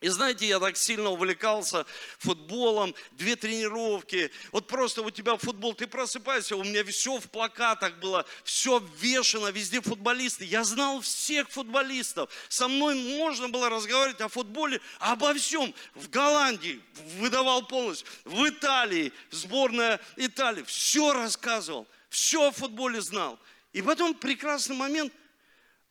И 0.00 0.08
знаете, 0.08 0.46
я 0.46 0.60
так 0.60 0.76
сильно 0.76 1.10
увлекался 1.10 1.84
футболом, 2.18 2.94
две 3.12 3.34
тренировки. 3.34 4.30
Вот 4.52 4.68
просто 4.68 5.02
у 5.02 5.10
тебя 5.10 5.36
футбол, 5.36 5.74
ты 5.74 5.88
просыпаешься, 5.88 6.54
у 6.54 6.62
меня 6.62 6.84
все 6.84 7.18
в 7.18 7.28
плакатах 7.28 7.94
было, 7.98 8.24
все 8.44 8.78
вешено, 9.00 9.48
везде 9.48 9.80
футболисты. 9.80 10.44
Я 10.44 10.62
знал 10.62 11.00
всех 11.00 11.50
футболистов. 11.50 12.30
Со 12.48 12.68
мной 12.68 12.94
можно 13.18 13.48
было 13.48 13.68
разговаривать 13.68 14.20
о 14.20 14.28
футболе, 14.28 14.80
обо 15.00 15.34
всем. 15.34 15.74
В 15.94 16.08
Голландии 16.08 16.80
выдавал 17.18 17.66
полностью, 17.66 18.06
в 18.24 18.48
Италии, 18.48 19.12
сборная 19.30 20.00
Италии, 20.16 20.62
все 20.62 21.12
рассказывал 21.12 21.88
все 22.08 22.48
о 22.48 22.50
футболе 22.50 23.00
знал. 23.00 23.38
И 23.72 23.82
потом 23.82 24.14
прекрасный 24.14 24.76
момент, 24.76 25.12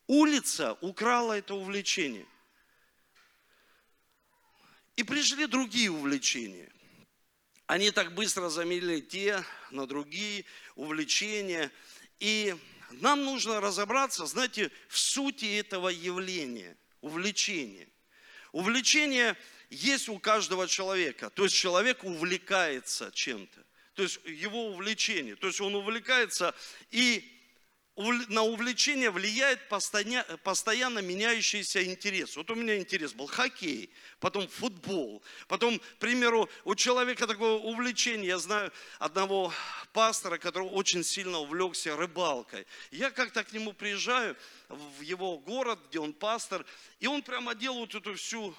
улица 0.07 0.73
украла 0.81 1.37
это 1.37 1.53
увлечение. 1.53 2.25
И 4.95 5.03
пришли 5.03 5.45
другие 5.45 5.91
увлечения. 5.91 6.71
Они 7.67 7.91
так 7.91 8.13
быстро 8.15 8.49
заменили 8.49 9.01
те 9.01 9.43
на 9.71 9.85
другие 9.85 10.45
увлечения. 10.75 11.71
И 12.19 12.55
нам 12.91 13.23
нужно 13.23 13.61
разобраться, 13.61 14.25
знаете, 14.25 14.71
в 14.87 14.97
сути 14.97 15.59
этого 15.59 15.89
явления, 15.89 16.75
увлечения. 17.01 17.87
Увлечение 18.53 19.37
есть 19.69 20.09
у 20.09 20.17
каждого 20.17 20.67
человека. 20.67 21.29
То 21.29 21.43
есть 21.43 21.55
человек 21.55 22.03
увлекается 22.03 23.11
чем-то 23.13 23.67
то 23.97 24.03
есть 24.03 24.19
его 24.25 24.67
увлечение. 24.67 25.35
То 25.35 25.47
есть 25.47 25.59
он 25.59 25.73
увлекается 25.73 26.53
и 26.91 27.36
на 27.97 28.43
увлечение 28.43 29.09
влияет 29.09 29.67
постоянно, 29.69 30.23
постоянно 30.43 30.99
меняющийся 30.99 31.83
интерес. 31.83 32.37
Вот 32.37 32.49
у 32.51 32.55
меня 32.55 32.77
интерес 32.77 33.13
был 33.13 33.25
хоккей, 33.25 33.89
потом 34.19 34.47
футбол, 34.47 35.23
потом, 35.47 35.79
к 35.79 35.97
примеру, 35.97 36.47
у 36.63 36.75
человека 36.75 37.25
такое 37.25 37.53
увлечение, 37.53 38.27
я 38.27 38.37
знаю 38.37 38.71
одного 38.99 39.51
пастора, 39.93 40.37
который 40.37 40.69
очень 40.69 41.03
сильно 41.03 41.39
увлекся 41.39 41.95
рыбалкой. 41.95 42.67
Я 42.91 43.09
как-то 43.09 43.43
к 43.43 43.51
нему 43.51 43.73
приезжаю 43.73 44.35
в 44.69 45.01
его 45.01 45.39
город, 45.39 45.79
где 45.89 45.99
он 45.99 46.13
пастор, 46.13 46.65
и 46.99 47.07
он 47.07 47.23
прямо 47.23 47.55
делает 47.55 47.95
эту 47.95 48.13
всю 48.13 48.55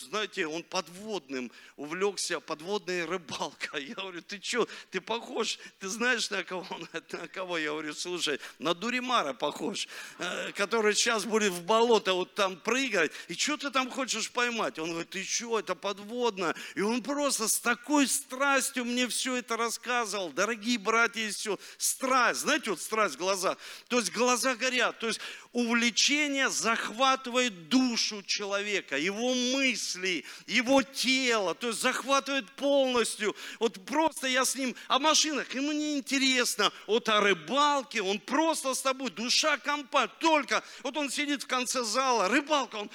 знаете, 0.00 0.46
он 0.46 0.62
подводным 0.62 1.50
увлекся, 1.76 2.40
подводная 2.40 3.06
рыбалка. 3.06 3.78
Я 3.78 3.94
говорю, 3.94 4.22
ты 4.22 4.40
что, 4.42 4.68
ты 4.90 5.00
похож, 5.00 5.58
ты 5.78 5.88
знаешь 5.88 6.30
на 6.30 6.44
кого? 6.44 6.66
На 7.12 7.28
кого? 7.28 7.58
Я 7.58 7.70
говорю, 7.70 7.94
слушай, 7.94 8.40
на 8.58 8.74
Дуримара 8.74 9.32
похож, 9.32 9.88
э, 10.18 10.52
который 10.52 10.94
сейчас 10.94 11.24
будет 11.24 11.52
в 11.52 11.62
болото 11.62 12.14
вот 12.14 12.34
там 12.34 12.56
прыгать. 12.56 13.12
И 13.28 13.34
что 13.34 13.56
ты 13.56 13.70
там 13.70 13.90
хочешь 13.90 14.30
поймать? 14.30 14.78
Он 14.78 14.90
говорит, 14.90 15.10
ты 15.10 15.24
что, 15.24 15.58
это 15.58 15.74
подводно. 15.74 16.54
И 16.74 16.80
он 16.80 17.02
просто 17.02 17.48
с 17.48 17.58
такой 17.58 18.06
страстью 18.06 18.84
мне 18.84 19.08
все 19.08 19.36
это 19.36 19.56
рассказывал. 19.56 20.30
Дорогие 20.30 20.78
братья 20.78 21.20
и 21.20 21.30
все, 21.30 21.58
страсть, 21.78 22.40
знаете, 22.40 22.70
вот 22.70 22.80
страсть 22.80 23.14
в 23.16 23.18
глазах. 23.18 23.58
То 23.88 23.98
есть 23.98 24.12
глаза 24.12 24.54
горят. 24.54 24.98
То 24.98 25.08
есть 25.08 25.20
увлечение 25.52 26.48
захватывает 26.48 27.68
душу 27.68 28.22
человека, 28.22 28.96
его 28.96 29.34
мысли, 29.34 30.24
его 30.46 30.82
тело, 30.82 31.54
то 31.54 31.68
есть 31.68 31.80
захватывает 31.80 32.48
полностью. 32.52 33.34
Вот 33.58 33.84
просто 33.84 34.28
я 34.28 34.44
с 34.44 34.54
ним 34.54 34.76
о 34.86 35.00
машинах, 35.00 35.52
ему 35.54 35.72
не 35.72 35.98
интересно, 35.98 36.72
вот 36.86 37.08
о 37.08 37.20
рыбалке, 37.20 38.00
он 38.00 38.20
просто 38.20 38.74
с 38.74 38.82
тобой, 38.82 39.10
душа 39.10 39.58
компа, 39.58 40.06
только, 40.06 40.62
вот 40.84 40.96
он 40.96 41.10
сидит 41.10 41.42
в 41.42 41.46
конце 41.48 41.82
зала, 41.82 42.28
рыбалка, 42.28 42.76
он, 42.76 42.90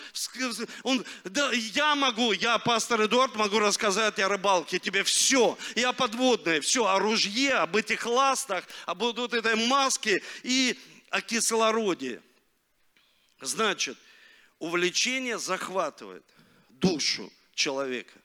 он 0.83 1.05
да, 1.25 1.51
я 1.51 1.93
могу, 1.95 2.31
я, 2.31 2.57
пастор 2.57 3.03
Эдуард, 3.03 3.35
могу 3.35 3.59
рассказать 3.59 4.17
о 4.19 4.29
рыбалке 4.29 4.79
тебе 4.79 5.03
все, 5.03 5.57
я 5.75 5.91
подводное, 5.91 6.62
все, 6.62 6.85
о 6.85 7.00
ружье, 7.00 7.55
об 7.55 7.75
этих 7.75 8.05
ластах, 8.05 8.63
об 8.85 9.01
вот 9.01 9.33
этой 9.33 9.55
маске 9.67 10.21
и 10.43 10.79
о 11.09 11.21
кислороде. 11.21 12.21
Значит, 13.42 13.98
увлечение 14.60 15.38
захватывает 15.38 16.25
душу 16.70 17.32
человека. 17.54 18.20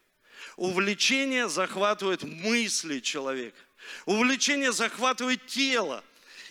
Увлечение 0.56 1.48
захватывает 1.48 2.22
мысли 2.22 3.00
человека. 3.00 3.58
Увлечение 4.06 4.72
захватывает 4.72 5.46
тело. 5.46 6.04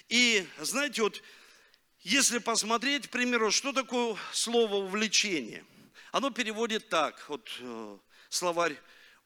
И 0.07 0.45
знаете, 0.59 1.03
вот 1.03 1.21
если 2.01 2.39
посмотреть, 2.39 3.07
к 3.07 3.11
примеру, 3.11 3.51
что 3.51 3.73
такое 3.73 4.15
слово 4.31 4.75
увлечение? 4.75 5.65
Оно 6.11 6.31
переводит 6.31 6.89
так, 6.89 7.23
вот 7.27 7.47
э, 7.59 7.97
словарь 8.29 8.75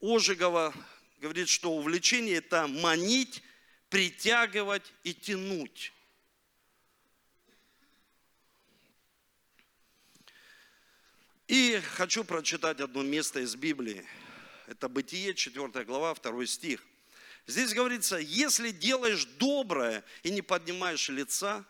Ожегова 0.02 0.74
говорит, 1.20 1.48
что 1.48 1.72
увлечение 1.72 2.36
это 2.36 2.68
манить, 2.68 3.42
притягивать 3.90 4.92
и 5.04 5.14
тянуть. 5.14 5.94
И 11.54 11.80
хочу 11.98 12.24
прочитать 12.24 12.80
одно 12.80 13.04
место 13.04 13.40
из 13.40 13.56
Библии. 13.56 14.04
Это 14.66 14.90
Бытие, 14.90 15.36
4 15.36 15.86
глава, 15.86 16.16
2 16.16 16.48
стих. 16.48 16.84
Здесь 17.46 17.76
говорится, 17.76 18.18
если 18.18 18.72
делаешь 18.72 19.26
доброе 19.38 20.04
и 20.24 20.32
не 20.32 20.42
поднимаешь 20.42 21.10
лица, 21.10 21.64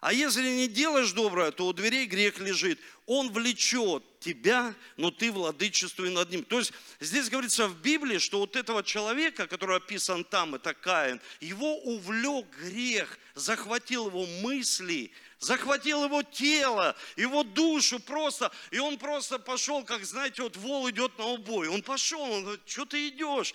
а 0.00 0.12
если 0.12 0.48
не 0.48 0.68
делаешь 0.68 1.10
доброе, 1.10 1.50
то 1.50 1.66
у 1.66 1.72
дверей 1.72 2.06
грех 2.06 2.38
лежит. 2.38 2.78
Он 3.06 3.32
влечет 3.32 4.04
тебя, 4.20 4.72
но 4.96 5.10
ты 5.10 5.32
владычествуй 5.32 6.10
над 6.10 6.30
ним. 6.30 6.44
То 6.44 6.60
есть 6.60 6.72
здесь 7.00 7.28
говорится 7.28 7.66
в 7.66 7.80
Библии, 7.80 8.18
что 8.18 8.38
вот 8.38 8.54
этого 8.54 8.84
человека, 8.84 9.48
который 9.48 9.78
описан 9.78 10.22
там, 10.22 10.54
это 10.54 10.72
Каин, 10.72 11.20
его 11.40 11.78
увлек 11.78 12.46
грех, 12.58 13.18
захватил 13.34 14.06
его 14.06 14.24
мысли, 14.42 15.10
захватил 15.44 16.04
его 16.04 16.22
тело, 16.22 16.96
его 17.16 17.44
душу 17.44 18.00
просто, 18.00 18.50
и 18.70 18.78
он 18.78 18.98
просто 18.98 19.38
пошел, 19.38 19.84
как, 19.84 20.04
знаете, 20.04 20.42
вот 20.42 20.56
вол 20.56 20.90
идет 20.90 21.16
на 21.18 21.26
убой. 21.26 21.68
Он 21.68 21.82
пошел, 21.82 22.20
он 22.20 22.42
говорит, 22.42 22.62
что 22.66 22.84
ты 22.84 23.08
идешь? 23.08 23.54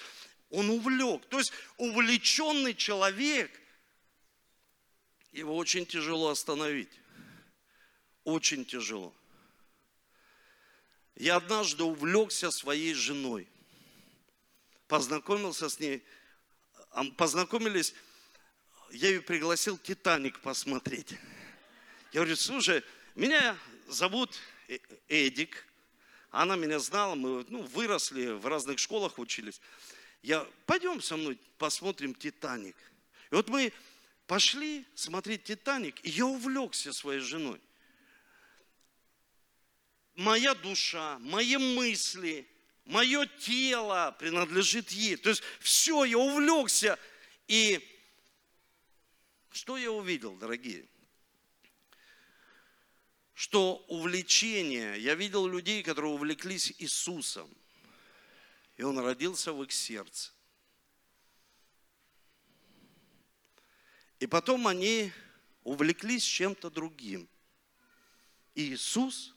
Он 0.50 0.70
увлек. 0.70 1.26
То 1.28 1.40
есть 1.40 1.52
увлеченный 1.78 2.74
человек, 2.74 3.52
его 5.32 5.56
очень 5.56 5.86
тяжело 5.86 6.30
остановить. 6.30 6.90
Очень 8.24 8.66
тяжело. 8.66 9.14
Я 11.16 11.38
однажды 11.38 11.84
увлекся 11.84 12.52
своей 12.52 12.94
женой. 12.94 13.48
Познакомился 14.88 15.70
с 15.70 15.80
ней. 15.80 16.04
Познакомились, 17.18 17.94
я 18.92 19.10
ее 19.10 19.22
пригласил 19.22 19.78
«Титаник» 19.78 20.40
посмотреть. 20.40 21.14
Я 22.12 22.22
говорю, 22.22 22.36
слушай, 22.36 22.84
меня 23.14 23.56
зовут 23.88 24.36
э, 24.68 24.80
Эдик, 25.10 25.66
она 26.32 26.56
меня 26.56 26.80
знала, 26.80 27.14
мы 27.14 27.46
ну, 27.50 27.62
выросли, 27.62 28.32
в 28.32 28.48
разных 28.48 28.80
школах 28.80 29.20
учились. 29.20 29.62
Я, 30.24 30.48
пойдем 30.66 31.02
со 31.02 31.18
мной 31.18 31.40
посмотрим 31.60 32.16
«Титаник». 32.16 32.76
И 33.32 33.36
вот 33.36 33.48
мы 33.50 33.72
пошли 34.26 34.86
смотреть 34.96 35.44
«Титаник», 35.44 36.04
и 36.04 36.10
я 36.10 36.26
увлекся 36.26 36.94
своей 36.94 37.20
женой. 37.20 37.62
Моя 40.16 40.56
душа, 40.56 41.20
мои 41.20 41.58
мысли, 41.58 42.48
мое 42.86 43.28
тело 43.40 44.16
принадлежит 44.18 44.90
ей. 44.90 45.16
То 45.16 45.30
есть 45.30 45.44
все, 45.60 46.04
я 46.06 46.18
увлекся. 46.18 46.98
И 47.48 47.80
что 49.52 49.78
я 49.78 49.92
увидел, 49.92 50.36
дорогие? 50.36 50.86
Что 53.40 53.86
увлечение, 53.88 55.00
я 55.00 55.16
видел 55.16 55.48
людей, 55.48 55.82
которые 55.82 56.12
увлеклись 56.12 56.74
Иисусом, 56.78 57.50
и 58.76 58.84
Он 58.84 59.00
родился 59.00 59.54
в 59.54 59.64
их 59.64 59.72
сердце. 59.72 60.34
И 64.20 64.28
потом 64.28 64.68
они 64.68 65.14
увлеклись 65.64 66.26
чем-то 66.26 66.70
другим. 66.70 67.30
И 68.56 68.74
Иисус 68.74 69.34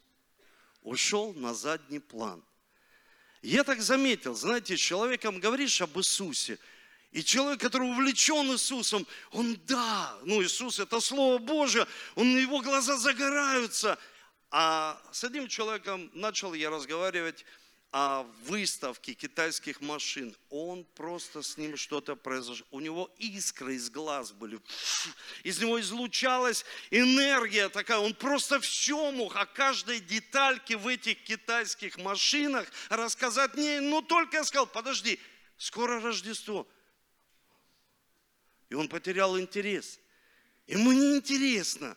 ушел 0.82 1.32
на 1.34 1.54
задний 1.54 2.00
план. 2.00 2.44
Я 3.40 3.62
так 3.62 3.80
заметил, 3.80 4.34
знаете, 4.34 4.76
с 4.76 4.80
человеком 4.80 5.38
говоришь 5.38 5.80
об 5.80 5.96
Иисусе, 5.96 6.58
и 7.12 7.22
человек, 7.22 7.60
который 7.60 7.88
увлечен 7.88 8.50
Иисусом, 8.52 9.06
он 9.32 9.60
да, 9.66 10.16
ну 10.24 10.42
Иисус 10.42 10.78
это 10.78 10.98
Слово 10.98 11.38
Божье, 11.38 11.86
он, 12.14 12.36
его 12.36 12.60
глаза 12.60 12.96
загораются. 12.96 13.98
А 14.50 15.00
с 15.12 15.22
одним 15.24 15.48
человеком 15.48 16.10
начал 16.14 16.54
я 16.54 16.70
разговаривать 16.70 17.44
о 17.90 18.22
выставке 18.46 19.12
китайских 19.12 19.82
машин. 19.82 20.34
Он 20.48 20.84
просто 20.94 21.42
с 21.42 21.58
ним 21.58 21.76
что-то 21.76 22.16
произошло. 22.16 22.66
У 22.70 22.80
него 22.80 23.10
искры 23.18 23.74
из 23.74 23.90
глаз 23.90 24.32
были. 24.32 24.58
Из 25.42 25.58
него 25.58 25.78
излучалась 25.78 26.64
энергия 26.90 27.68
такая. 27.68 27.98
Он 27.98 28.14
просто 28.14 28.60
все 28.60 29.12
мог 29.12 29.36
о 29.36 29.44
каждой 29.44 30.00
детальке 30.00 30.78
в 30.78 30.88
этих 30.88 31.22
китайских 31.24 31.98
машинах 31.98 32.66
рассказать. 32.88 33.54
Не, 33.56 33.80
ну 33.80 34.00
только 34.00 34.38
я 34.38 34.44
сказал, 34.44 34.66
подожди, 34.66 35.20
скоро 35.58 36.00
Рождество. 36.00 36.66
И 38.72 38.74
он 38.74 38.88
потерял 38.88 39.38
интерес. 39.38 40.00
Ему 40.66 40.92
не 40.92 41.16
интересно. 41.16 41.94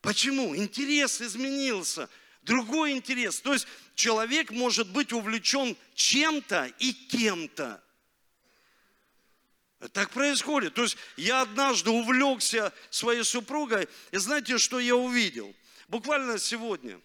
Почему? 0.00 0.56
Интерес 0.56 1.20
изменился. 1.20 2.08
Другой 2.40 2.92
интерес. 2.92 3.38
То 3.42 3.52
есть 3.52 3.66
человек 3.94 4.50
может 4.50 4.90
быть 4.92 5.12
увлечен 5.12 5.76
чем-то 5.94 6.72
и 6.78 6.94
кем-то. 6.94 7.84
Так 9.92 10.08
происходит. 10.08 10.72
То 10.72 10.84
есть 10.84 10.96
я 11.18 11.42
однажды 11.42 11.90
увлекся 11.90 12.72
своей 12.88 13.22
супругой, 13.22 13.86
и 14.10 14.16
знаете, 14.16 14.56
что 14.56 14.80
я 14.80 14.96
увидел? 14.96 15.54
Буквально 15.88 16.38
сегодня, 16.38 16.98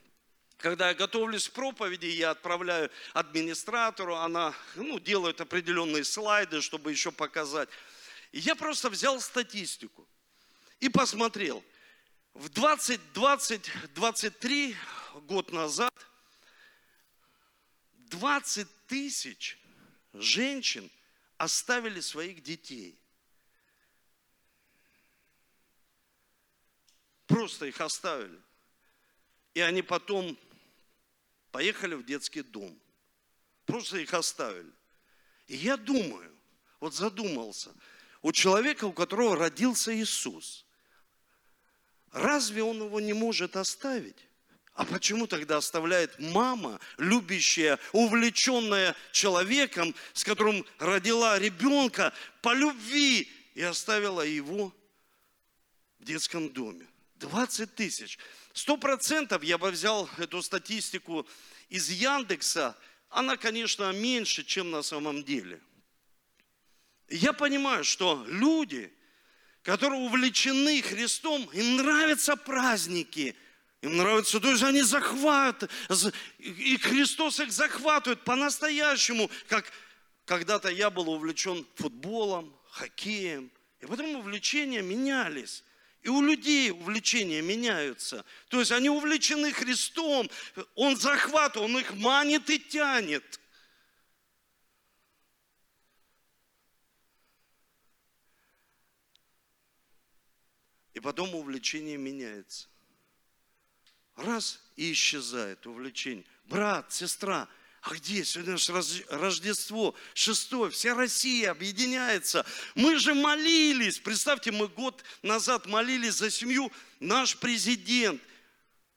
когда 0.56 0.88
я 0.88 0.94
готовлюсь 0.94 1.50
к 1.50 1.52
проповеди, 1.52 2.06
я 2.06 2.30
отправляю 2.30 2.90
администратору, 3.12 4.16
она 4.16 4.54
ну, 4.76 5.00
делает 5.00 5.42
определенные 5.42 6.06
слайды, 6.06 6.62
чтобы 6.62 6.92
еще 6.92 7.12
показать. 7.12 7.68
И 8.36 8.40
я 8.40 8.54
просто 8.54 8.90
взял 8.90 9.22
статистику 9.22 10.06
и 10.82 10.90
посмотрел. 10.90 11.64
В 12.34 12.48
20-20-23 12.48 14.76
год 15.22 15.54
назад 15.54 15.94
20 17.94 18.68
тысяч 18.88 19.58
женщин 20.12 20.92
оставили 21.38 22.02
своих 22.02 22.44
детей. 22.44 23.00
Просто 27.28 27.68
их 27.68 27.80
оставили. 27.80 28.42
И 29.54 29.62
они 29.62 29.82
потом 29.82 30.38
поехали 31.54 31.96
в 31.96 32.06
детский 32.06 32.42
дом. 32.42 32.78
Просто 33.66 34.00
их 34.00 34.14
оставили. 34.14 34.74
И 35.48 35.56
я 35.56 35.78
думаю, 35.78 36.38
вот 36.82 36.94
задумался– 36.94 37.74
у 38.26 38.32
человека, 38.32 38.86
у 38.86 38.92
которого 38.92 39.36
родился 39.36 39.96
Иисус. 39.96 40.66
Разве 42.12 42.64
он 42.64 42.82
его 42.82 43.00
не 43.00 43.14
может 43.14 43.56
оставить? 43.56 44.18
А 44.74 44.84
почему 44.84 45.28
тогда 45.28 45.58
оставляет 45.58 46.18
мама, 46.18 46.80
любящая, 46.98 47.78
увлеченная 47.92 48.96
человеком, 49.12 49.94
с 50.14 50.24
которым 50.24 50.66
родила 50.80 51.38
ребенка 51.38 52.14
по 52.42 52.52
любви, 52.56 53.30
и 53.54 53.62
оставила 53.62 54.22
его 54.22 54.74
в 56.00 56.04
детском 56.04 56.50
доме? 56.50 56.88
20 57.18 57.76
тысяч. 57.76 58.18
Сто 58.54 58.76
процентов 58.76 59.44
я 59.44 59.60
бы 59.60 59.70
взял 59.70 60.10
эту 60.18 60.42
статистику 60.42 61.28
из 61.70 61.92
Яндекса. 61.92 62.76
Она, 63.10 63.38
конечно, 63.38 63.92
меньше, 63.92 64.44
чем 64.44 64.72
на 64.72 64.82
самом 64.82 65.24
деле– 65.24 65.62
я 67.10 67.34
понимаю, 67.34 67.84
что 67.84 68.26
люди, 68.28 68.92
которые 69.62 70.02
увлечены 70.02 70.82
Христом, 70.82 71.50
им 71.54 71.78
нравятся 71.78 72.36
праздники, 72.36 73.36
им 73.82 73.98
нравится, 73.98 74.40
то 74.40 74.50
есть 74.50 74.64
они 74.64 74.82
захватывают, 74.82 75.72
и 76.40 76.78
Христос 76.78 77.40
их 77.40 77.52
захватывает 77.52 78.24
по-настоящему, 78.24 79.30
как 79.48 79.72
когда-то 80.26 80.70
я 80.70 80.90
был 80.90 81.10
увлечен 81.10 81.68
футболом, 81.76 82.56
хоккеем, 82.72 83.52
и 83.80 83.86
потом 83.86 84.16
увлечения 84.16 84.82
менялись. 84.82 85.64
И 86.02 86.10
у 86.10 86.22
людей 86.22 86.70
увлечения 86.70 87.42
меняются. 87.42 88.26
То 88.50 88.60
есть 88.60 88.72
они 88.72 88.92
увлечены 88.92 89.52
Христом, 89.52 90.30
Он 90.76 90.96
захватывает, 90.96 91.72
Он 91.72 91.80
их 91.80 91.94
манит 91.94 92.50
и 92.50 92.60
тянет– 92.60 93.40
И 100.96 101.00
потом 101.02 101.36
увлечение 101.36 101.98
меняется. 101.98 102.68
Раз 104.16 104.62
и 104.78 104.94
исчезает 104.94 105.68
увлечение. 105.68 106.26
Брат, 106.46 106.94
сестра, 106.94 107.50
а 107.82 107.94
где 107.94 108.24
сегодня 108.24 108.58
Рождество, 109.10 109.94
шестое, 110.14 110.72
вся 110.72 110.96
Россия 110.96 111.52
объединяется. 111.52 112.46
Мы 112.76 112.98
же 112.98 113.14
молились, 113.14 114.00
представьте, 114.00 114.52
мы 114.52 114.70
год 114.70 115.04
назад 115.22 115.66
молились 115.66 116.14
за 116.14 116.32
семью, 116.32 116.72
наш 117.02 117.38
президент, 117.38 118.22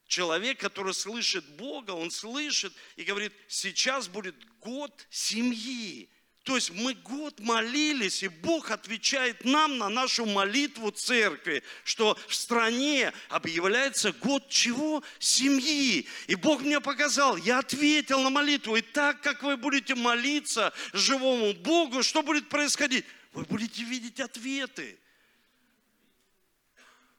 человек, 0.06 0.61
который 0.61 0.94
слышит 0.94 1.44
Бога, 1.56 1.90
он 1.90 2.12
слышит 2.12 2.72
и 2.94 3.02
говорит, 3.02 3.32
сейчас 3.48 4.06
будет 4.06 4.37
год 4.61 5.06
семьи. 5.11 6.08
То 6.48 6.56
есть 6.56 6.70
мы 6.70 6.94
год 6.94 7.40
молились, 7.40 8.22
и 8.22 8.28
Бог 8.28 8.70
отвечает 8.70 9.44
нам 9.44 9.76
на 9.76 9.90
нашу 9.90 10.24
молитву 10.24 10.90
церкви, 10.90 11.62
что 11.84 12.16
в 12.26 12.34
стране 12.34 13.12
объявляется 13.28 14.12
год 14.12 14.48
чего? 14.48 15.02
Семьи. 15.18 16.08
И 16.26 16.34
Бог 16.37 16.62
мне 16.62 16.80
показал, 16.80 17.37
я 17.37 17.58
ответил 17.58 18.22
на 18.22 18.30
молитву. 18.30 18.76
И 18.76 18.80
так, 18.80 19.20
как 19.20 19.42
вы 19.42 19.58
будете 19.58 19.94
молиться 19.94 20.72
живому 20.94 21.52
Богу, 21.52 22.02
что 22.02 22.22
будет 22.22 22.48
происходить? 22.48 23.04
Вы 23.34 23.44
будете 23.44 23.82
видеть 23.82 24.18
ответы. 24.18 24.98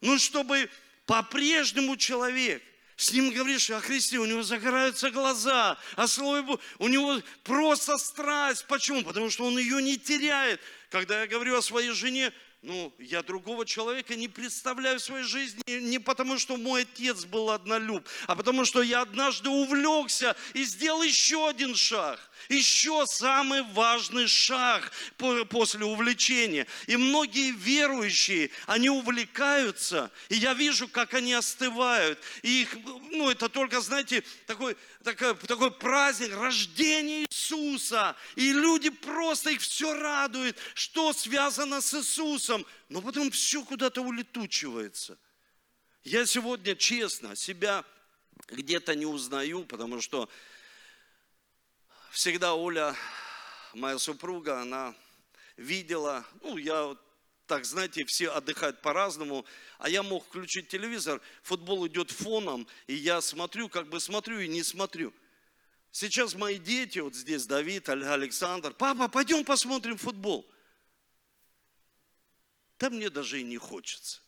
Ну, 0.02 0.18
чтобы 0.18 0.72
по-прежнему 1.06 1.98
человек 1.98 2.64
с 3.00 3.14
ним 3.14 3.32
говоришь 3.32 3.70
о 3.70 3.80
Христе, 3.80 4.18
у 4.18 4.26
него 4.26 4.44
загораются 4.44 5.10
глаза, 5.10 5.78
о 5.96 6.06
Слове 6.06 6.58
у 6.80 6.88
него 6.90 7.22
просто 7.44 7.98
страсть. 7.98 8.66
Почему? 8.68 9.04
Потому 9.04 9.30
что 9.30 9.46
он 9.46 9.58
ее 9.58 9.82
не 9.82 9.98
теряет. 9.98 10.60
Когда 10.90 11.22
я 11.22 11.28
говорю 11.28 11.58
о 11.58 11.62
своей 11.62 11.92
жене, 11.92 12.34
ну, 12.62 12.94
я 13.00 13.24
другого 13.24 13.66
человека 13.66 14.16
не 14.18 14.28
представляю 14.28 15.00
в 15.00 15.04
своей 15.04 15.24
жизни 15.24 15.62
не 15.80 15.98
потому, 15.98 16.38
что 16.38 16.58
мой 16.58 16.82
отец 16.82 17.24
был 17.24 17.52
однолюб, 17.52 18.06
а 18.28 18.36
потому, 18.36 18.66
что 18.66 18.82
я 18.82 19.02
однажды 19.02 19.48
увлекся 19.48 20.36
и 20.54 20.66
сделал 20.66 21.02
еще 21.02 21.48
один 21.48 21.76
шаг. 21.76 22.20
Еще 22.48 23.06
самый 23.08 23.64
важный 23.64 24.28
шаг 24.28 24.92
после 25.18 25.86
увлечения. 25.86 26.66
И 26.88 26.96
многие 26.96 27.52
верующие, 27.52 28.50
они 28.66 28.90
увлекаются, 28.90 30.12
и 30.30 30.36
я 30.36 30.54
вижу, 30.54 30.88
как 30.88 31.14
они 31.14 31.34
остывают. 31.34 32.20
И 32.42 32.62
их, 32.62 32.78
ну, 33.12 33.30
это 33.30 33.50
только, 33.50 33.82
знаете, 33.82 34.24
такой, 34.46 34.78
такой, 35.04 35.36
такой 35.36 35.72
праздник 35.72 36.34
рождения 36.36 37.26
Иисуса. 37.26 38.16
И 38.36 38.54
люди 38.54 38.90
просто, 38.90 39.50
их 39.52 39.62
все 39.62 39.94
радует, 39.94 40.58
что 40.74 41.14
связано 41.14 41.82
с 41.82 41.94
Иисусом. 41.94 42.66
Но 42.88 43.02
потом 43.02 43.32
все 43.32 43.64
куда-то 43.64 44.02
улетучивается. 44.02 45.18
Я 46.04 46.26
сегодня 46.26 46.76
честно 46.76 47.36
себя 47.36 47.84
где-то 48.48 48.96
не 48.96 49.06
узнаю, 49.06 49.66
потому 49.66 50.02
что 50.02 50.30
всегда 52.12 52.56
Оля, 52.56 52.96
моя 53.74 53.98
супруга, 53.98 54.62
она 54.62 54.96
видела, 55.58 56.26
ну, 56.42 56.58
я 56.58 56.98
так, 57.46 57.66
знаете, 57.66 58.06
все 58.06 58.30
отдыхают 58.30 58.82
по-разному, 58.82 59.46
а 59.80 59.90
я 59.90 60.04
мог 60.04 60.26
включить 60.26 60.68
телевизор, 60.68 61.20
футбол 61.42 61.88
идет 61.88 62.12
фоном, 62.12 62.68
и 62.88 62.94
я 62.94 63.22
смотрю, 63.22 63.70
как 63.70 63.90
бы 63.90 64.00
смотрю 64.00 64.40
и 64.40 64.48
не 64.48 64.64
смотрю. 64.64 65.14
Сейчас 65.92 66.36
мои 66.36 66.60
дети, 66.60 67.00
вот 67.00 67.16
здесь 67.16 67.48
Давид, 67.48 67.90
Александр, 67.90 68.74
папа, 68.74 69.08
пойдем 69.08 69.44
посмотрим 69.44 69.98
футбол. 69.98 70.48
Да 72.78 72.90
мне 72.92 73.10
даже 73.10 73.42
и 73.42 73.44
не 73.44 73.58
хочется. 73.58 74.22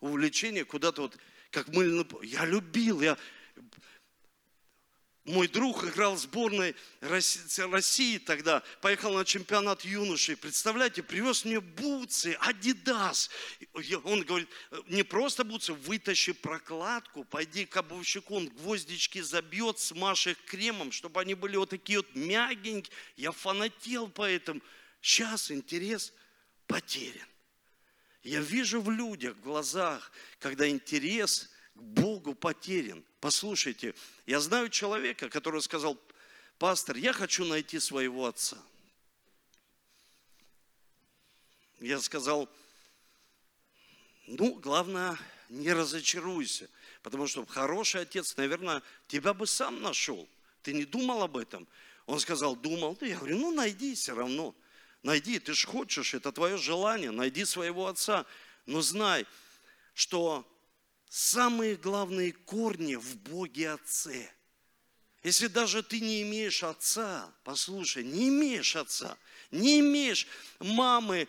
Увлечение 0.00 0.64
куда-то 0.64 1.02
вот, 1.02 1.18
как 1.50 1.68
мыльный... 1.68 2.06
Я 2.22 2.44
любил, 2.44 3.00
я 3.00 3.16
мой 5.28 5.46
друг 5.46 5.84
играл 5.84 6.14
в 6.14 6.18
сборной 6.18 6.74
России 7.00 8.18
тогда, 8.18 8.62
поехал 8.80 9.12
на 9.12 9.24
чемпионат 9.24 9.84
юношей. 9.84 10.36
Представляете, 10.36 11.02
привез 11.02 11.44
мне 11.44 11.60
бутсы, 11.60 12.36
Адидас. 12.40 13.30
Он 14.04 14.22
говорит, 14.22 14.48
не 14.86 15.02
просто 15.02 15.44
бутсы, 15.44 15.74
вытащи 15.74 16.32
прокладку, 16.32 17.24
пойди 17.24 17.66
к 17.66 17.76
обувщику, 17.76 18.36
он 18.36 18.48
гвоздички 18.48 19.20
забьет, 19.20 19.78
смажь 19.78 20.26
их 20.26 20.42
кремом, 20.44 20.92
чтобы 20.92 21.20
они 21.20 21.34
были 21.34 21.56
вот 21.56 21.70
такие 21.70 21.98
вот 21.98 22.14
мягенькие. 22.14 22.92
Я 23.16 23.32
фанател 23.32 24.08
по 24.08 24.22
этому. 24.22 24.62
Сейчас 25.02 25.50
интерес 25.50 26.12
потерян. 26.66 27.26
Я 28.22 28.40
вижу 28.40 28.80
в 28.80 28.90
людях, 28.90 29.36
в 29.36 29.42
глазах, 29.42 30.10
когда 30.38 30.68
интерес 30.68 31.50
Богу 31.78 32.34
потерян. 32.34 33.04
Послушайте, 33.20 33.94
я 34.26 34.40
знаю 34.40 34.68
человека, 34.68 35.28
который 35.28 35.62
сказал, 35.62 35.98
пастор, 36.58 36.96
я 36.96 37.12
хочу 37.12 37.44
найти 37.44 37.78
своего 37.78 38.26
отца. 38.26 38.58
Я 41.80 42.00
сказал, 42.00 42.48
ну, 44.26 44.54
главное, 44.54 45.18
не 45.48 45.72
разочаруйся, 45.72 46.68
потому 47.02 47.26
что 47.26 47.46
хороший 47.46 48.02
отец, 48.02 48.36
наверное, 48.36 48.82
тебя 49.06 49.32
бы 49.32 49.46
сам 49.46 49.80
нашел. 49.80 50.28
Ты 50.62 50.72
не 50.72 50.84
думал 50.84 51.22
об 51.22 51.36
этом? 51.36 51.66
Он 52.06 52.18
сказал, 52.20 52.56
думал. 52.56 52.96
Ну, 53.00 53.06
я 53.06 53.16
говорю, 53.16 53.38
ну, 53.38 53.54
найди 53.54 53.94
все 53.94 54.14
равно. 54.14 54.54
Найди, 55.02 55.38
ты 55.38 55.54
же 55.54 55.66
хочешь, 55.66 56.14
это 56.14 56.32
твое 56.32 56.56
желание, 56.56 57.10
найди 57.10 57.44
своего 57.44 57.86
отца. 57.86 58.26
Но 58.66 58.82
знай, 58.82 59.26
что 59.94 60.46
самые 61.08 61.76
главные 61.76 62.32
корни 62.32 62.96
в 62.96 63.16
Боге 63.16 63.70
Отце. 63.70 64.30
Если 65.22 65.48
даже 65.48 65.82
ты 65.82 66.00
не 66.00 66.22
имеешь 66.22 66.62
отца, 66.62 67.32
послушай, 67.42 68.04
не 68.04 68.28
имеешь 68.28 68.76
отца, 68.76 69.18
не 69.50 69.80
имеешь 69.80 70.26
мамы, 70.60 71.26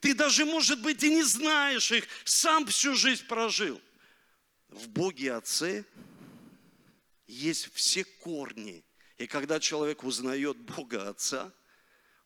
ты 0.00 0.14
даже, 0.14 0.44
может 0.44 0.80
быть, 0.80 1.02
и 1.02 1.10
не 1.10 1.22
знаешь 1.22 1.92
их, 1.92 2.08
сам 2.24 2.66
всю 2.66 2.94
жизнь 2.94 3.26
прожил. 3.26 3.80
В 4.68 4.88
Боге 4.88 5.34
Отце 5.34 5.84
есть 7.26 7.72
все 7.74 8.04
корни. 8.04 8.84
И 9.18 9.26
когда 9.26 9.60
человек 9.60 10.02
узнает 10.02 10.56
Бога 10.56 11.08
Отца, 11.08 11.52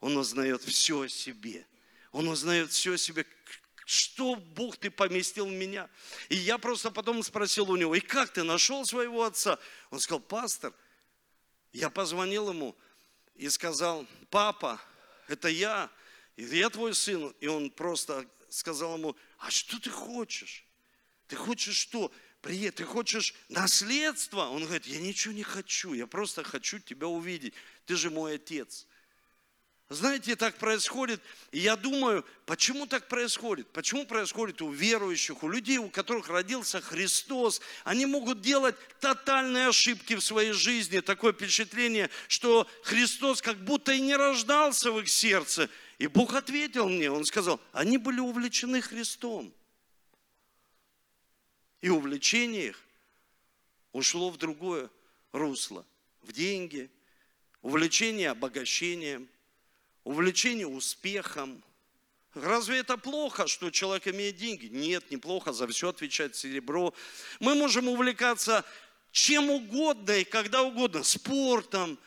он 0.00 0.16
узнает 0.16 0.62
все 0.62 1.02
о 1.02 1.08
себе. 1.08 1.66
Он 2.12 2.28
узнает 2.28 2.72
все 2.72 2.94
о 2.94 2.98
себе, 2.98 3.24
что 3.90 4.36
Бог 4.36 4.76
ты 4.76 4.88
поместил 4.88 5.46
в 5.46 5.52
меня. 5.52 5.88
И 6.28 6.36
я 6.36 6.58
просто 6.58 6.92
потом 6.92 7.22
спросил 7.24 7.70
у 7.70 7.76
него, 7.76 7.94
и 7.96 8.00
как 8.00 8.30
ты 8.32 8.44
нашел 8.44 8.86
своего 8.86 9.24
отца? 9.24 9.58
Он 9.90 9.98
сказал, 9.98 10.20
пастор, 10.20 10.72
я 11.72 11.90
позвонил 11.90 12.50
ему 12.50 12.76
и 13.34 13.48
сказал, 13.48 14.06
папа, 14.30 14.80
это 15.26 15.48
я, 15.48 15.90
я 16.36 16.70
твой 16.70 16.94
сын. 16.94 17.34
И 17.40 17.48
он 17.48 17.68
просто 17.70 18.26
сказал 18.48 18.96
ему, 18.96 19.16
а 19.38 19.50
что 19.50 19.80
ты 19.80 19.90
хочешь? 19.90 20.64
Ты 21.26 21.34
хочешь 21.34 21.76
что? 21.76 22.12
Привет, 22.42 22.76
ты 22.76 22.84
хочешь 22.84 23.34
наследство? 23.48 24.42
Он 24.50 24.64
говорит, 24.64 24.86
я 24.86 25.00
ничего 25.00 25.34
не 25.34 25.42
хочу, 25.42 25.94
я 25.94 26.06
просто 26.06 26.44
хочу 26.44 26.78
тебя 26.78 27.08
увидеть. 27.08 27.54
Ты 27.86 27.96
же 27.96 28.10
мой 28.10 28.36
отец. 28.36 28.86
Знаете, 29.90 30.36
так 30.36 30.56
происходит. 30.56 31.20
И 31.50 31.58
я 31.58 31.74
думаю, 31.74 32.24
почему 32.46 32.86
так 32.86 33.08
происходит? 33.08 33.68
Почему 33.72 34.06
происходит 34.06 34.62
у 34.62 34.70
верующих, 34.70 35.42
у 35.42 35.48
людей, 35.48 35.78
у 35.78 35.90
которых 35.90 36.28
родился 36.28 36.80
Христос? 36.80 37.60
Они 37.82 38.06
могут 38.06 38.40
делать 38.40 38.76
тотальные 39.00 39.66
ошибки 39.66 40.14
в 40.14 40.20
своей 40.20 40.52
жизни. 40.52 41.00
Такое 41.00 41.32
впечатление, 41.32 42.08
что 42.28 42.68
Христос 42.84 43.42
как 43.42 43.56
будто 43.64 43.90
и 43.90 44.00
не 44.00 44.14
рождался 44.14 44.92
в 44.92 45.00
их 45.00 45.08
сердце. 45.08 45.68
И 45.98 46.06
Бог 46.06 46.34
ответил 46.34 46.88
мне, 46.88 47.10
Он 47.10 47.24
сказал, 47.24 47.60
они 47.72 47.98
были 47.98 48.20
увлечены 48.20 48.80
Христом. 48.80 49.52
И 51.80 51.88
увлечение 51.88 52.68
их 52.68 52.80
ушло 53.90 54.30
в 54.30 54.36
другое 54.36 54.88
русло, 55.32 55.84
в 56.22 56.30
деньги, 56.30 56.88
увлечение 57.60 58.30
обогащением– 58.30 59.28
увлечение 60.04 60.66
успехом. 60.66 61.62
Разве 62.34 62.78
это 62.78 62.96
плохо, 62.96 63.46
что 63.46 63.70
человек 63.70 64.06
имеет 64.08 64.36
деньги? 64.36 64.66
Нет, 64.66 65.10
неплохо, 65.10 65.52
за 65.52 65.66
все 65.66 65.88
отвечает 65.88 66.36
серебро. 66.36 66.94
Мы 67.40 67.54
можем 67.54 67.88
увлекаться 67.88 68.64
чем 69.12 69.50
угодно 69.50 70.12
и 70.12 70.24
когда 70.24 70.62
угодно, 70.62 71.02
спортом, 71.02 71.98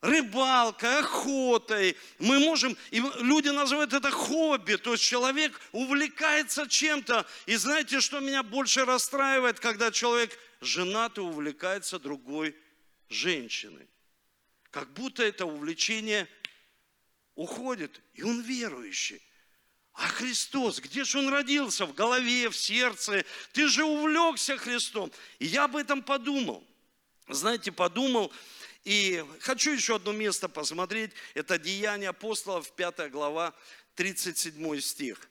рыбалкой, 0.00 0.98
охотой. 0.98 1.96
Мы 2.18 2.38
можем, 2.38 2.76
и 2.90 3.00
люди 3.20 3.48
называют 3.48 3.92
это 3.92 4.10
хобби, 4.10 4.76
то 4.76 4.92
есть 4.92 5.04
человек 5.04 5.58
увлекается 5.72 6.68
чем-то. 6.68 7.26
И 7.46 7.56
знаете, 7.56 8.00
что 8.00 8.20
меня 8.20 8.42
больше 8.42 8.84
расстраивает, 8.84 9.60
когда 9.60 9.90
человек 9.90 10.36
женат 10.60 11.18
и 11.18 11.20
увлекается 11.20 11.98
другой 11.98 12.56
женщиной? 13.08 13.88
Как 14.70 14.92
будто 14.92 15.22
это 15.22 15.46
увлечение 15.46 16.28
уходит, 17.38 18.00
и 18.14 18.24
он 18.24 18.40
верующий. 18.42 19.22
А 19.92 20.08
Христос, 20.08 20.80
где 20.80 21.04
же 21.04 21.18
он 21.20 21.28
родился? 21.28 21.86
В 21.86 21.94
голове, 21.94 22.50
в 22.50 22.56
сердце. 22.56 23.24
Ты 23.52 23.68
же 23.68 23.84
увлекся 23.84 24.56
Христом. 24.56 25.12
И 25.38 25.46
я 25.46 25.64
об 25.64 25.76
этом 25.76 26.02
подумал. 26.02 26.66
Знаете, 27.28 27.70
подумал, 27.70 28.32
и 28.84 29.24
хочу 29.40 29.70
еще 29.70 29.96
одно 29.96 30.12
место 30.12 30.48
посмотреть. 30.48 31.12
Это 31.34 31.58
Деяния 31.58 32.08
апостолов, 32.08 32.72
5 32.72 33.10
глава, 33.10 33.54
37 33.94 34.80
стих. 34.80 35.28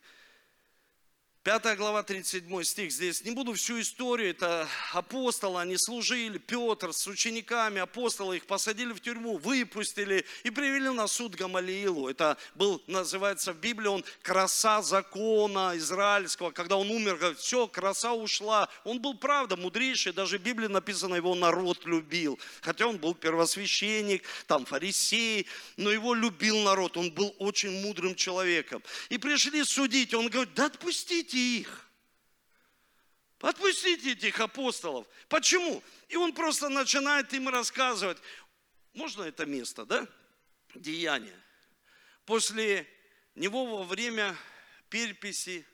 5 1.48 1.78
глава, 1.78 2.04
37 2.04 2.64
стих. 2.64 2.92
Здесь 2.92 3.24
не 3.24 3.32
буду 3.32 3.54
всю 3.54 3.80
историю. 3.80 4.32
Это 4.32 4.68
апостолы, 4.92 5.62
они 5.62 5.78
служили, 5.78 6.40
Петр 6.40 6.92
с 6.92 7.08
учениками, 7.08 7.80
апостолы 7.80 8.36
их 8.36 8.46
посадили 8.46 8.92
в 8.92 9.00
тюрьму, 9.00 9.38
выпустили 9.38 10.26
и 10.44 10.50
привели 10.50 10.90
на 10.90 11.08
суд 11.08 11.36
Гамалиилу. 11.36 12.10
Это 12.10 12.36
был, 12.56 12.84
называется 12.88 13.54
в 13.54 13.60
Библии, 13.62 13.88
он 13.88 14.04
краса 14.22 14.82
закона 14.82 15.72
израильского. 15.78 16.52
Когда 16.52 16.76
он 16.76 16.92
умер, 16.92 17.38
все, 17.38 17.66
краса 17.70 18.12
ушла. 18.12 18.68
Он 18.84 19.00
был, 19.00 19.14
правда, 19.14 19.56
мудрейший. 19.56 20.12
Даже 20.12 20.40
в 20.40 20.42
Библии 20.42 20.68
написано, 20.68 21.16
его 21.16 21.34
народ 21.34 21.86
любил. 21.86 22.38
Хотя 22.60 22.88
он 22.88 22.98
был 22.98 23.16
первосвященник, 23.16 24.24
там 24.48 24.66
фарисей, 24.66 25.48
но 25.78 25.92
его 25.92 26.14
любил 26.14 26.58
народ. 26.58 26.98
Он 26.98 27.10
был 27.10 27.34
очень 27.40 27.72
мудрым 27.84 28.16
человеком. 28.16 28.84
И 29.08 29.18
пришли 29.18 29.64
судить. 29.64 30.14
Он 30.14 30.28
говорит, 30.28 30.54
да 30.54 30.66
отпустите 30.66 31.37
Отпустите 31.38 31.60
их. 31.60 31.90
Отпустите 33.40 34.12
этих 34.14 34.40
апостолов. 34.40 35.08
Почему? 35.30 35.84
И 36.10 36.16
он 36.16 36.34
просто 36.34 36.70
начинает 36.70 37.32
им 37.34 37.50
рассказывать. 37.50 38.18
Можно 38.94 39.24
это 39.24 39.46
место, 39.46 39.86
да? 39.86 40.08
Деяние. 40.74 41.40
После 42.26 42.88
него 43.36 43.78
во 43.78 43.84
время 43.84 44.36
переписи 44.90 45.66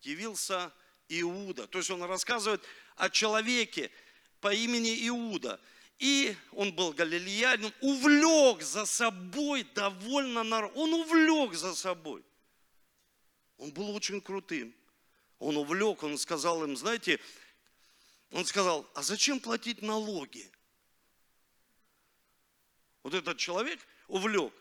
явился 0.00 0.72
Иуда. 1.08 1.66
То 1.66 1.78
есть 1.78 1.90
он 1.90 2.02
рассказывает 2.04 2.64
о 2.96 3.10
человеке 3.10 3.90
по 4.40 4.52
имени 4.52 5.06
Иуда. 5.08 5.60
И 5.98 6.34
он 6.52 6.72
был 6.72 6.92
галилеянином, 6.92 7.72
увлек 7.80 8.62
за 8.62 8.86
собой 8.86 9.64
довольно 9.74 10.42
народ. 10.42 10.72
Он 10.74 10.94
увлек 10.94 11.54
за 11.54 11.74
собой. 11.74 12.24
Он 13.58 13.70
был 13.72 13.94
очень 13.94 14.20
крутым 14.20 14.74
он 15.44 15.56
увлек, 15.58 16.02
он 16.02 16.16
сказал 16.18 16.64
им, 16.64 16.76
знаете, 16.76 17.20
он 18.30 18.44
сказал, 18.46 18.90
а 18.94 19.02
зачем 19.02 19.38
платить 19.38 19.82
налоги? 19.82 20.50
Вот 23.02 23.14
этот 23.14 23.36
человек 23.36 23.78
увлек. 24.08 24.52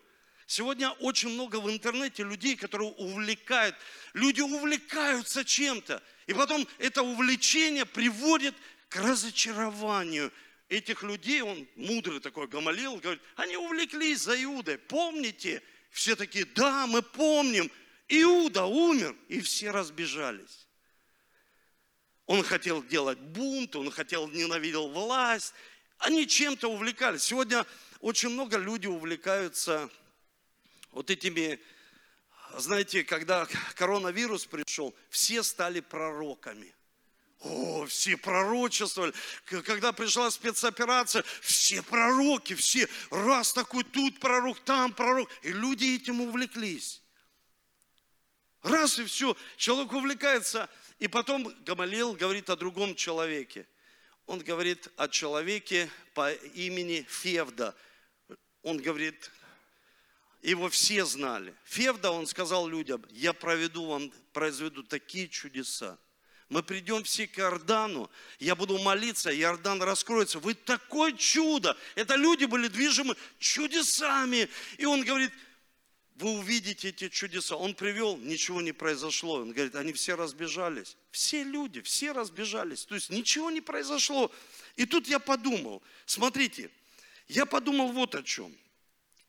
Сегодня 0.45 0.89
очень 0.99 1.29
много 1.29 1.61
в 1.61 1.71
интернете 1.71 2.23
людей, 2.23 2.57
которые 2.57 2.91
увлекают. 2.91 3.75
Люди 4.13 4.41
увлекаются 4.41 5.45
чем-то. 5.45 6.03
И 6.27 6.33
потом 6.33 6.67
это 6.77 7.01
увлечение 7.01 7.85
приводит 7.85 8.53
к 8.89 8.97
разочарованию 8.97 10.31
этих 10.67 11.01
людей. 11.01 11.41
Он 11.41 11.65
мудрый 11.77 12.19
такой 12.19 12.47
Гамалил, 12.47 12.97
говорит, 12.97 13.23
они 13.37 13.55
увлеклись 13.55 14.19
за 14.19 14.41
Иудой. 14.43 14.77
Помните? 14.77 15.63
Все 15.91 16.17
такие, 16.17 16.43
да, 16.43 16.85
мы 16.87 17.01
помним. 17.01 17.71
Иуда 18.09 18.65
умер, 18.65 19.15
и 19.29 19.39
все 19.39 19.71
разбежались. 19.71 20.62
Он 22.33 22.41
хотел 22.41 22.81
делать 22.81 23.19
бунт, 23.19 23.75
он 23.75 23.91
хотел, 23.91 24.27
ненавидел 24.27 24.89
власть. 24.89 25.53
Они 25.99 26.27
чем-то 26.27 26.67
увлекались. 26.67 27.21
Сегодня 27.21 27.63
очень 27.99 28.29
много 28.29 28.57
людей 28.57 28.89
увлекаются 28.89 29.87
вот 30.89 31.11
этими, 31.11 31.59
знаете, 32.57 33.03
когда 33.03 33.47
коронавирус 33.75 34.47
пришел, 34.47 34.95
все 35.11 35.43
стали 35.43 35.79
пророками. 35.79 36.73
О, 37.41 37.85
все 37.85 38.17
пророчествовали. 38.17 39.13
Когда 39.45 39.91
пришла 39.93 40.31
спецоперация, 40.31 41.23
все 41.39 41.83
пророки, 41.83 42.55
все, 42.55 42.89
раз 43.11 43.53
такой, 43.53 43.83
тут 43.83 44.19
пророк, 44.19 44.59
там 44.61 44.91
пророк. 44.91 45.29
И 45.43 45.53
люди 45.53 45.97
этим 45.97 46.19
увлеклись. 46.21 47.03
Раз 48.63 48.97
и 48.97 49.03
все, 49.03 49.37
человек 49.57 49.93
увлекается. 49.93 50.67
И 51.03 51.09
потом 51.09 51.53
Гамалил 51.65 52.13
говорит 52.13 52.49
о 52.49 52.55
другом 52.55 52.95
человеке. 52.95 53.67
Он 54.25 54.39
говорит 54.39 54.87
о 54.95 55.09
человеке 55.09 55.89
по 56.13 56.31
имени 56.31 57.05
Февда. 57.09 57.75
Он 58.61 58.77
говорит, 58.77 59.29
его 60.41 60.69
все 60.69 61.03
знали. 61.03 61.53
Февда, 61.65 62.11
он 62.11 62.25
сказал 62.25 62.69
людям, 62.69 63.03
я 63.09 63.33
проведу 63.33 63.85
вам, 63.85 64.13
произведу 64.31 64.81
такие 64.81 65.27
чудеса. 65.27 65.99
Мы 66.47 66.63
придем 66.63 67.03
все 67.03 67.27
к 67.27 67.37
Иордану, 67.37 68.09
я 68.39 68.55
буду 68.55 68.77
молиться, 68.77 69.29
Иордан 69.37 69.83
раскроется. 69.83 70.39
Вы 70.39 70.53
такое 70.53 71.11
чудо! 71.11 71.75
Это 71.95 72.15
люди 72.15 72.45
были 72.45 72.69
движимы 72.69 73.17
чудесами. 73.39 74.47
И 74.77 74.85
он 74.85 75.03
говорит, 75.03 75.33
вы 76.15 76.31
увидите 76.37 76.89
эти 76.89 77.09
чудеса. 77.09 77.55
Он 77.55 77.73
привел, 77.73 78.17
ничего 78.17 78.61
не 78.61 78.71
произошло. 78.71 79.35
Он 79.35 79.51
говорит, 79.51 79.75
они 79.75 79.93
все 79.93 80.15
разбежались. 80.15 80.97
Все 81.11 81.43
люди, 81.43 81.81
все 81.81 82.11
разбежались. 82.11 82.85
То 82.85 82.95
есть 82.95 83.09
ничего 83.09 83.49
не 83.51 83.61
произошло. 83.61 84.31
И 84.75 84.85
тут 84.85 85.07
я 85.07 85.19
подумал, 85.19 85.81
смотрите, 86.05 86.69
я 87.27 87.45
подумал 87.45 87.91
вот 87.91 88.15
о 88.15 88.23
чем. 88.23 88.55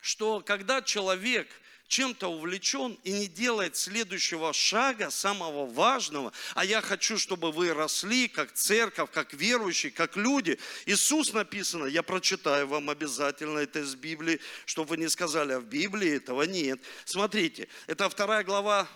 Что 0.00 0.40
когда 0.40 0.82
человек 0.82 1.48
чем-то 1.88 2.28
увлечен 2.28 2.98
и 3.04 3.12
не 3.12 3.26
делает 3.26 3.76
следующего 3.76 4.52
шага, 4.52 5.10
самого 5.10 5.66
важного, 5.66 6.32
а 6.54 6.64
я 6.64 6.80
хочу, 6.80 7.18
чтобы 7.18 7.52
вы 7.52 7.72
росли 7.72 8.28
как 8.28 8.52
церковь, 8.52 9.10
как 9.12 9.32
верующие, 9.32 9.92
как 9.92 10.16
люди. 10.16 10.58
Иисус 10.86 11.32
написано, 11.32 11.86
я 11.86 12.02
прочитаю 12.02 12.66
вам 12.66 12.90
обязательно 12.90 13.58
это 13.58 13.80
из 13.80 13.94
Библии, 13.94 14.40
чтобы 14.66 14.90
вы 14.90 14.96
не 14.98 15.08
сказали, 15.08 15.52
а 15.52 15.60
в 15.60 15.64
Библии 15.64 16.16
этого 16.16 16.42
нет. 16.42 16.80
Смотрите, 17.04 17.68
это 17.86 18.08
вторая 18.08 18.44
глава 18.44 18.88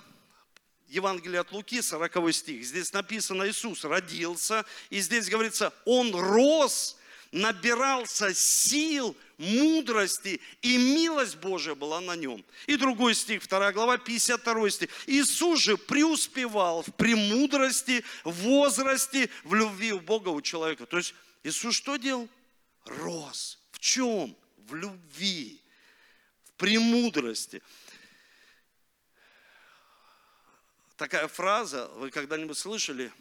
Евангелия 0.89 1.41
от 1.41 1.53
Луки, 1.53 1.83
40 1.83 2.33
стих. 2.35 2.65
Здесь 2.65 2.93
написано, 2.93 3.49
Иисус 3.49 3.85
родился, 3.85 4.65
и 4.91 5.01
здесь 5.01 5.29
говорится, 5.29 5.73
Он 5.85 6.15
рос, 6.15 6.98
набирался 7.33 8.35
сил, 8.35 9.17
мудрости, 9.37 10.41
и 10.63 10.77
милость 10.77 11.37
Божия 11.37 11.75
была 11.75 12.01
на 12.01 12.17
нем. 12.17 12.45
И 12.67 12.77
другой 12.77 13.15
стих, 13.15 13.47
2 13.47 13.73
глава, 13.73 13.99
52 13.99 14.71
стих. 14.71 14.91
Иисус 15.07 15.61
же 15.61 15.77
преуспевал 15.77 16.83
в 16.83 16.95
премудрости, 16.95 18.05
в 18.25 18.33
возрасте, 18.33 19.31
в 19.45 19.55
любви 19.55 19.93
у 19.93 20.01
Бога, 20.01 20.29
у 20.31 20.41
человека. 20.41 20.87
То 20.87 20.99
есть 20.99 21.15
Иисус 21.45 21.75
что 21.75 21.97
делал? 21.97 22.29
Рос. 22.85 23.59
В 23.73 23.79
чем? 23.79 24.37
В 24.57 24.75
любви, 24.75 25.61
в 26.45 26.53
премудрости. 26.55 27.63
Такая 30.97 31.29
фраза, 31.29 31.87
вы 31.95 32.11
когда-нибудь 32.11 32.59
слышали? 32.59 33.13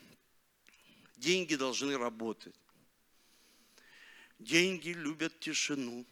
Деньги 1.16 1.56
должны 1.56 1.98
работать. 1.98 2.56
Деньги 4.40 4.90
любят 4.90 5.40
тишину. 5.40 6.06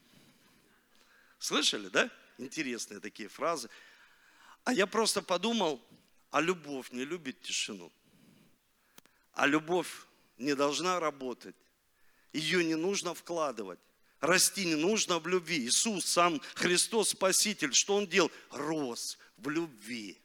Слышали, 1.40 1.90
да? 1.90 2.10
Интересные 2.38 3.00
такие 3.00 3.30
фразы. 3.30 3.70
А 4.64 4.74
я 4.74 4.88
просто 4.88 5.22
подумал, 5.22 5.82
а 6.32 6.42
любовь 6.42 6.92
не 6.92 7.06
любит 7.06 7.42
тишину. 7.42 7.92
А 9.34 9.46
любовь 9.46 10.06
не 10.38 10.56
должна 10.56 11.00
работать. 11.00 11.56
Ее 12.34 12.64
не 12.64 12.76
нужно 12.76 13.14
вкладывать. 13.14 13.80
Расти 14.20 14.66
не 14.66 14.76
нужно 14.76 15.20
в 15.20 15.28
любви. 15.28 15.66
Иисус, 15.66 16.06
сам 16.06 16.42
Христос 16.56 17.10
Спаситель, 17.10 17.74
что 17.74 17.96
Он 17.96 18.08
делал? 18.08 18.32
Рос 18.50 19.18
в 19.38 19.50
любви 19.50 20.20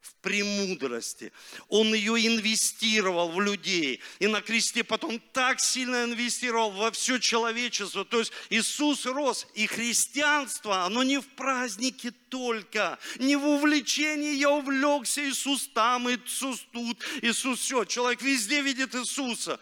в 0.00 0.14
премудрости. 0.16 1.32
Он 1.68 1.92
ее 1.92 2.26
инвестировал 2.26 3.30
в 3.30 3.40
людей. 3.40 4.00
И 4.18 4.26
на 4.26 4.40
кресте 4.40 4.84
потом 4.84 5.20
так 5.32 5.60
сильно 5.60 6.04
инвестировал 6.04 6.70
во 6.70 6.90
все 6.90 7.18
человечество. 7.18 8.04
То 8.04 8.20
есть 8.20 8.32
Иисус 8.50 9.06
рос. 9.06 9.46
И 9.54 9.66
христианство, 9.66 10.84
оно 10.84 11.02
не 11.02 11.18
в 11.18 11.26
празднике 11.28 12.12
только, 12.28 12.98
не 13.18 13.36
в 13.36 13.46
увлечении 13.46 14.34
я 14.34 14.50
увлекся, 14.50 15.28
Иисус 15.28 15.68
там, 15.68 16.08
Иисус 16.10 16.66
тут, 16.72 17.02
Иисус 17.22 17.60
все. 17.60 17.84
Человек 17.84 18.22
везде 18.22 18.62
видит 18.62 18.94
Иисуса. 18.94 19.60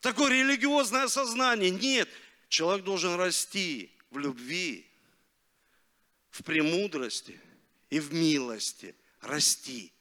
Такое 0.00 0.30
религиозное 0.30 1.08
сознание. 1.08 1.70
Нет, 1.70 2.08
человек 2.48 2.84
должен 2.84 3.16
расти 3.16 3.90
в 4.10 4.18
любви, 4.18 4.86
в 6.30 6.44
премудрости 6.44 7.40
и 7.90 7.98
в 7.98 8.14
милости– 8.14 8.94
расти. 9.20 9.92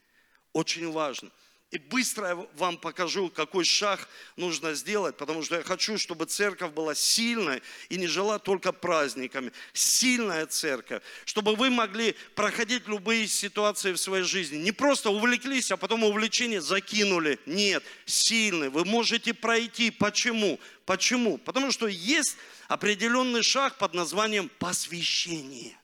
Очень 0.53 0.91
важно. 0.91 1.31
И 1.69 1.79
быстро 1.79 2.27
я 2.29 2.35
вам 2.55 2.77
покажу, 2.77 3.29
какой 3.29 3.65
шаг 3.65 4.07
нужно 4.37 4.73
сделать, 4.73 5.17
потому 5.17 5.43
что 5.43 5.57
я 5.57 5.63
хочу, 5.63 5.97
чтобы 5.97 6.25
церковь 6.25 6.71
была 6.71 6.95
сильной 6.95 7.61
и 7.89 7.97
не 7.97 8.07
жила 8.07 8.39
только 8.39 8.71
праздниками. 8.71 9.51
Сильная 9.73 10.45
церковь, 10.45 11.03
чтобы 11.25 11.57
вы 11.57 11.69
могли 11.69 12.15
проходить 12.35 12.87
любые 12.87 13.27
ситуации 13.27 13.91
в 13.91 13.97
своей 13.97 14.23
жизни. 14.23 14.55
Не 14.55 14.71
просто 14.71 15.09
увлеклись, 15.09 15.69
а 15.69 15.75
потом 15.75 16.05
увлечение 16.05 16.61
закинули. 16.61 17.37
Нет, 17.45 17.83
сильный. 18.05 18.69
Вы 18.69 18.85
можете 18.85 19.33
пройти. 19.33 19.91
Почему? 19.91 20.61
Почему? 20.85 21.37
Потому 21.37 21.71
что 21.71 21.87
есть 21.87 22.37
определенный 22.69 23.43
шаг 23.43 23.77
под 23.77 23.93
названием 23.93 24.49
посвящение. 24.57 25.77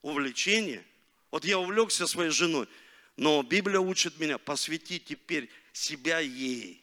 Увлечение 0.00 0.84
вот 1.30 1.44
я 1.44 1.58
увлекся 1.58 2.06
своей 2.06 2.30
женой, 2.30 2.68
но 3.16 3.42
Библия 3.42 3.80
учит 3.80 4.18
меня, 4.18 4.38
посвяти 4.38 4.98
теперь 4.98 5.50
себя 5.72 6.18
ей. 6.18 6.82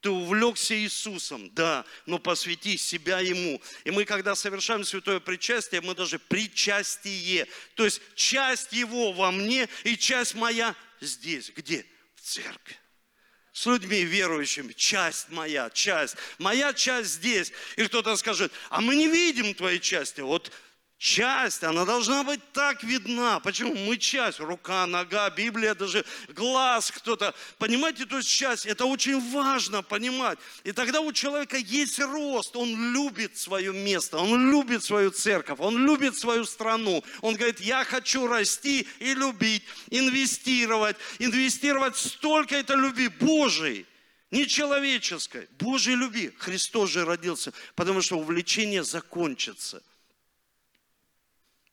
Ты 0.00 0.10
увлекся 0.10 0.74
Иисусом, 0.74 1.50
да, 1.54 1.84
но 2.06 2.18
посвяти 2.18 2.78
себя 2.78 3.20
Ему. 3.20 3.60
И 3.84 3.90
мы, 3.90 4.06
когда 4.06 4.34
совершаем 4.34 4.82
святое 4.82 5.20
причастие, 5.20 5.82
мы 5.82 5.94
даже 5.94 6.18
причастие. 6.18 7.46
То 7.74 7.84
есть 7.84 8.00
часть 8.14 8.72
Его 8.72 9.12
во 9.12 9.30
мне 9.30 9.68
и 9.84 9.98
часть 9.98 10.34
моя 10.34 10.74
здесь. 11.00 11.52
Где? 11.54 11.84
В 12.14 12.22
церкви 12.22 12.76
с 13.52 13.66
людьми 13.66 14.04
верующими, 14.04 14.72
часть 14.72 15.28
моя, 15.28 15.68
часть, 15.70 16.16
моя 16.38 16.72
часть 16.72 17.10
здесь. 17.10 17.52
И 17.76 17.84
кто-то 17.84 18.16
скажет, 18.16 18.52
а 18.70 18.80
мы 18.80 18.96
не 18.96 19.06
видим 19.06 19.54
твоей 19.54 19.80
части. 19.80 20.22
Вот 20.22 20.50
часть, 21.00 21.64
она 21.64 21.86
должна 21.86 22.22
быть 22.22 22.40
так 22.52 22.84
видна. 22.84 23.40
Почему? 23.40 23.74
Мы 23.74 23.96
часть, 23.96 24.38
рука, 24.38 24.86
нога, 24.86 25.30
Библия, 25.30 25.74
даже 25.74 26.04
глаз 26.28 26.90
кто-то. 26.90 27.34
Понимаете, 27.58 28.04
то 28.04 28.18
есть 28.18 28.28
часть, 28.28 28.66
это 28.66 28.84
очень 28.84 29.18
важно 29.32 29.82
понимать. 29.82 30.38
И 30.62 30.72
тогда 30.72 31.00
у 31.00 31.10
человека 31.12 31.56
есть 31.56 31.98
рост, 31.98 32.54
он 32.54 32.92
любит 32.92 33.38
свое 33.38 33.72
место, 33.72 34.18
он 34.18 34.50
любит 34.50 34.84
свою 34.84 35.10
церковь, 35.10 35.58
он 35.58 35.86
любит 35.86 36.18
свою 36.18 36.44
страну. 36.44 37.02
Он 37.22 37.34
говорит, 37.34 37.60
я 37.60 37.82
хочу 37.84 38.26
расти 38.26 38.86
и 38.98 39.14
любить, 39.14 39.62
инвестировать, 39.88 40.96
инвестировать 41.18 41.96
столько 41.96 42.56
это 42.56 42.74
любви 42.74 43.08
Божией 43.08 43.86
не 44.30 44.46
человеческой, 44.46 45.48
Божьей 45.58 45.96
любви. 45.96 46.32
Христос 46.38 46.90
же 46.90 47.04
родился, 47.04 47.52
потому 47.74 48.00
что 48.00 48.16
увлечение 48.16 48.84
закончится. 48.84 49.82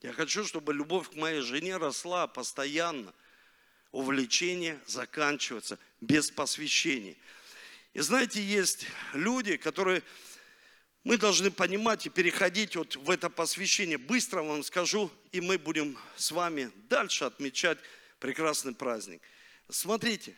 Я 0.07 0.13
хочу, 0.13 0.45
чтобы 0.45 0.73
любовь 0.73 1.09
к 1.09 1.15
моей 1.15 1.41
жене 1.41 1.75
росла 1.75 2.27
постоянно. 2.27 3.13
Увлечение 3.91 4.79
заканчивается 4.85 5.77
без 5.99 6.31
посвящения. 6.31 7.17
И 7.91 7.99
знаете, 7.99 8.41
есть 8.41 8.87
люди, 9.11 9.57
которые 9.57 10.01
мы 11.03 11.17
должны 11.17 11.51
понимать 11.51 12.05
и 12.05 12.09
переходить 12.09 12.77
вот 12.77 12.95
в 12.95 13.09
это 13.09 13.29
посвящение. 13.29 13.97
Быстро 13.97 14.43
вам 14.43 14.63
скажу, 14.63 15.11
и 15.33 15.41
мы 15.41 15.57
будем 15.57 15.97
с 16.15 16.31
вами 16.31 16.71
дальше 16.87 17.25
отмечать 17.25 17.77
прекрасный 18.19 18.73
праздник. 18.73 19.21
Смотрите, 19.67 20.37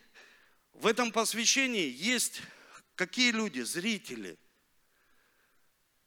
в 0.74 0.88
этом 0.88 1.12
посвящении 1.12 1.94
есть 1.96 2.42
какие 2.96 3.32
люди? 3.32 3.62
Зрители– 3.62 4.40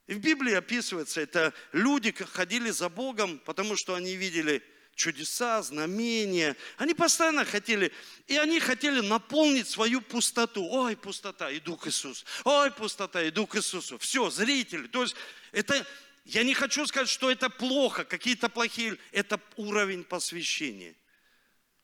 и 0.07 0.15
в 0.15 0.19
Библии 0.19 0.55
описывается, 0.55 1.21
это 1.21 1.55
люди 1.73 2.12
ходили 2.12 2.71
за 2.71 2.88
Богом, 2.88 3.38
потому 3.45 3.77
что 3.77 3.95
они 3.95 4.17
видели 4.17 4.62
чудеса, 4.95 5.62
знамения. 5.62 6.57
Они 6.77 6.95
постоянно 6.95 7.45
хотели, 7.45 7.93
и 8.27 8.37
они 8.37 8.61
хотели 8.61 9.01
наполнить 9.01 9.69
свою 9.69 10.01
пустоту. 10.01 10.65
Ой, 10.69 10.97
пустота, 10.97 11.57
иду 11.57 11.77
к 11.77 11.87
Иисусу. 11.87 12.25
Ой, 12.45 12.71
пустота, 12.71 13.27
иду 13.27 13.47
к 13.47 13.57
Иисусу. 13.57 13.99
Все, 13.99 14.29
зрители. 14.31 14.87
То 14.88 15.03
есть 15.03 15.17
это, 15.53 15.87
я 16.25 16.43
не 16.43 16.55
хочу 16.55 16.87
сказать, 16.87 17.09
что 17.09 17.31
это 17.31 17.49
плохо, 17.49 18.05
какие-то 18.05 18.49
плохие, 18.49 18.99
это 19.12 19.41
уровень 19.57 20.05
посвящения. 20.05 20.95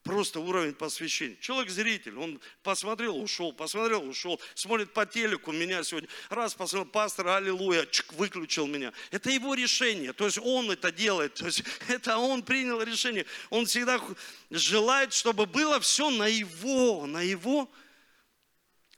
Просто 0.08 0.40
уровень 0.40 0.72
посвящения. 0.72 1.36
Человек-зритель, 1.38 2.16
он 2.16 2.40
посмотрел, 2.62 3.18
ушел, 3.18 3.52
посмотрел, 3.52 4.08
ушел, 4.08 4.40
смотрит 4.54 4.94
по 4.94 5.04
телеку, 5.04 5.52
меня 5.52 5.84
сегодня, 5.84 6.08
раз 6.30 6.54
посмотрел, 6.54 6.90
пастор, 6.90 7.28
аллилуйя, 7.28 7.84
чик, 7.84 8.14
выключил 8.14 8.66
меня. 8.66 8.94
Это 9.10 9.28
его 9.28 9.52
решение, 9.52 10.14
то 10.14 10.24
есть 10.24 10.38
он 10.38 10.70
это 10.70 10.90
делает, 10.90 11.34
то 11.34 11.44
есть 11.44 11.62
это 11.88 12.16
он 12.16 12.42
принял 12.42 12.80
решение. 12.80 13.26
Он 13.50 13.66
всегда 13.66 14.00
желает, 14.48 15.12
чтобы 15.12 15.44
было 15.44 15.78
все 15.78 16.08
на 16.08 16.26
его, 16.26 17.04
на 17.04 17.20
его 17.20 17.70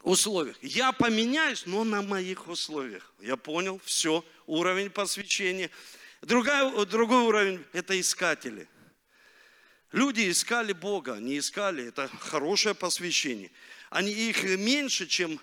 условиях. 0.02 0.62
Я 0.62 0.92
поменяюсь, 0.92 1.66
но 1.66 1.82
на 1.82 2.02
моих 2.02 2.46
условиях. 2.46 3.12
Я 3.18 3.36
понял, 3.36 3.80
все, 3.84 4.24
уровень 4.46 4.90
посвящения. 4.90 5.70
Другой, 6.22 6.86
другой 6.86 7.22
уровень– 7.24 7.64
это 7.72 7.98
искатели– 7.98 8.68
Люди 9.92 10.30
искали 10.30 10.72
Бога, 10.72 11.16
не 11.16 11.38
искали, 11.38 11.88
это 11.88 12.08
хорошее 12.08 12.74
посвящение. 12.74 13.50
Они 13.90 14.12
их 14.12 14.44
меньше, 14.44 15.06
чем, 15.06 15.40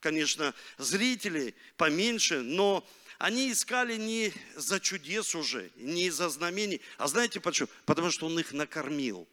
конечно, 0.00 0.54
зрители, 0.78 1.54
поменьше, 1.76 2.40
но 2.40 2.86
они 3.18 3.52
искали 3.52 3.96
не 3.96 4.32
за 4.56 4.80
чудес 4.80 5.34
уже, 5.34 5.70
не 5.76 6.10
за 6.10 6.30
знамений. 6.30 6.80
А 6.96 7.08
знаете 7.08 7.40
почему? 7.40 7.68
Потому 7.84 8.10
что 8.10 8.26
Он 8.26 8.38
их 8.38 8.52
накормил. 8.52 9.28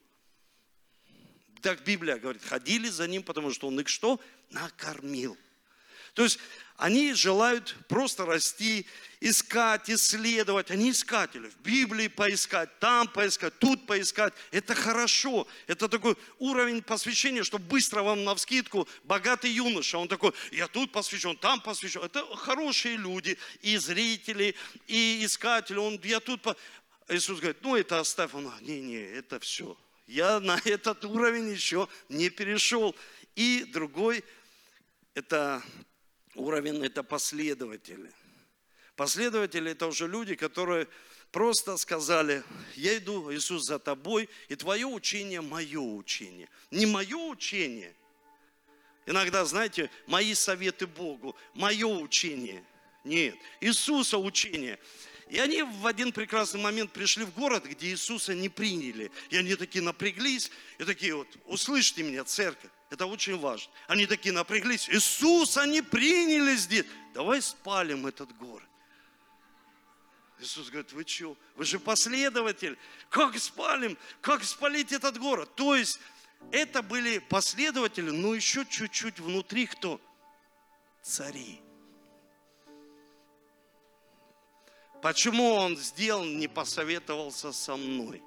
Так 1.62 1.84
Библия 1.84 2.18
говорит, 2.18 2.44
ходили 2.44 2.90
за 2.90 3.08
Ним, 3.08 3.24
потому 3.24 3.52
что 3.52 3.68
Он 3.68 3.80
их 3.80 3.88
что? 3.88 4.20
Накормил. 4.50 5.38
То 6.13 6.24
есть 6.24 6.39
они 6.78 7.13
желают 7.13 7.76
просто 7.88 8.26
расти, 8.26 8.88
искать, 9.19 9.88
исследовать. 9.88 10.71
Они 10.71 10.89
искатели. 10.89 11.47
В 11.47 11.58
Библии 11.58 12.08
поискать, 12.08 12.80
там 12.80 13.08
поискать, 13.08 13.58
тут 13.60 13.86
поискать. 13.86 14.34
Это 14.50 14.74
хорошо. 14.74 15.47
Это 15.67 15.88
такой 15.88 16.17
уровень 16.39 16.82
посвящения, 16.82 17.43
что 17.43 17.60
быстро 17.60 18.02
вам 18.02 18.24
на 18.24 18.34
вскидку 18.34 18.88
богатый 19.04 19.52
юноша. 19.52 20.00
Он 20.00 20.08
такой, 20.08 20.34
я 20.52 20.67
тут 20.67 20.91
посвящен, 20.91 21.38
там 21.38 21.62
посвящен. 21.62 22.02
Это 22.02 22.26
хорошие 22.36 22.97
люди, 22.97 23.38
и 23.62 23.78
зрители, 23.78 24.56
и 24.88 25.24
искатели. 25.24 25.78
Он, 25.78 26.02
я 26.04 26.19
тут... 26.19 26.41
По... 26.41 26.58
Иисус 27.10 27.39
говорит, 27.39 27.62
ну 27.62 27.76
это 27.76 28.00
оставь. 28.00 28.34
Он, 28.34 28.52
не-не, 28.62 29.04
это 29.04 29.39
все. 29.39 29.78
Я 30.08 30.39
на 30.39 30.60
этот 30.65 31.06
уровень 31.06 31.52
еще 31.52 31.88
не 32.10 32.32
перешел. 32.32 32.95
И 33.36 33.65
другой, 33.71 34.26
это 35.13 35.62
уровень– 36.36 36.84
это 36.86 37.04
последователи. 37.04 38.12
Последователи– 38.96 39.72
это 39.74 39.88
уже 39.88 40.08
люди, 40.08 40.36
которые 40.36 40.88
просто 41.32 41.78
сказали, 41.78 42.44
я 42.76 42.98
иду, 42.98 43.34
Иисус, 43.34 43.65
за 43.65 43.80
тобой, 43.80 44.30
и 44.50 44.56
твое 44.56 44.86
учение– 44.86 45.41
мое 45.41 45.80
учение. 45.80 46.50
Не 46.70 46.86
мое 46.86 47.17
учение. 47.17 47.94
Иногда, 49.06 49.46
знаете, 49.46 49.89
мои 50.08 50.34
советы 50.34 50.88
Богу, 50.88 51.36
мое 51.54 51.88
учение. 51.88 52.63
Нет, 53.04 53.36
Иисуса 53.60 54.17
учение. 54.17 54.78
И 55.30 55.39
они 55.39 55.63
в 55.63 55.88
один 55.88 56.12
прекрасный 56.12 56.60
момент 56.60 56.91
пришли 56.91 57.24
в 57.24 57.34
город, 57.34 57.65
где 57.65 57.88
Иисуса 57.88 58.36
не 58.36 58.50
приняли. 58.50 59.10
И 59.30 59.38
они 59.38 59.56
такие 59.56 59.82
напряглись, 59.82 60.52
и 60.78 60.84
такие 60.84 61.15
вот, 61.15 61.28
услышьте 61.46 62.04
меня, 62.04 62.26
церковь. 62.26 62.70
Это 62.91 63.06
очень 63.06 63.39
важно. 63.39 63.71
Они 63.88 64.06
такие 64.06 64.34
напряглись. 64.34 64.89
Иисус, 64.89 65.56
они 65.56 65.82
приняли 65.82 66.56
здесь. 66.56 66.86
Давай 67.13 67.41
спалим 67.41 68.06
этот 68.06 68.36
город. 68.38 68.67
Иисус 70.39 70.69
говорит, 70.69 70.91
вы 70.91 71.08
что? 71.08 71.38
Вы 71.56 71.63
же 71.63 71.80
последователь. 71.80 72.77
Как 73.10 73.39
спалим? 73.39 73.97
Как 74.19 74.43
спалить 74.43 74.91
этот 74.91 75.17
город? 75.17 75.56
То 75.56 75.73
есть 75.73 76.01
это 76.51 76.82
были 76.82 77.19
последователи, 77.19 78.10
но 78.10 78.36
еще 78.36 78.65
чуть-чуть 78.65 79.19
внутри 79.19 79.67
кто? 79.67 80.01
Цари. 81.01 81.62
Почему 85.01 85.54
он 85.54 85.77
сделал, 85.77 86.25
не 86.25 86.49
посоветовался 86.49 87.54
со 87.54 87.77
мной? 87.77 88.21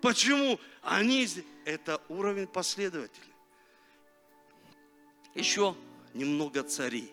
Почему 0.00 0.58
они 0.82 1.26
это 1.64 2.00
уровень 2.08 2.46
последователей. 2.46 3.34
Еще 5.34 5.76
немного 6.14 6.62
царей. 6.62 7.12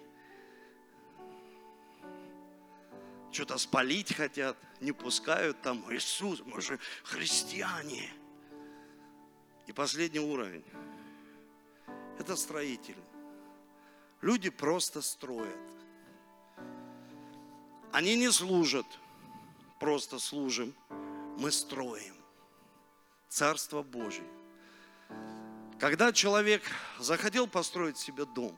Что-то 3.32 3.58
спалить 3.58 4.14
хотят, 4.14 4.58
не 4.80 4.94
пускают 4.94 5.62
там. 5.62 5.84
Иисус, 5.94 6.42
мы 6.46 6.62
же 6.62 6.80
христиане. 7.04 8.10
И 9.68 9.74
последний 9.74 10.22
уровень. 10.22 10.64
Это 12.18 12.38
строитель. 12.38 12.96
Люди 14.22 14.50
просто 14.50 15.02
строят. 15.02 15.60
Они 17.92 18.16
не 18.16 18.32
служат, 18.32 18.86
просто 19.80 20.18
служим. 20.18 20.74
Мы 21.38 21.52
строим. 21.52 22.16
Царство 23.36 23.84
Божие. 23.84 24.30
Когда 25.78 26.14
человек 26.14 26.64
захотел 27.00 27.48
построить 27.48 27.98
себе 27.98 28.24
дом, 28.24 28.58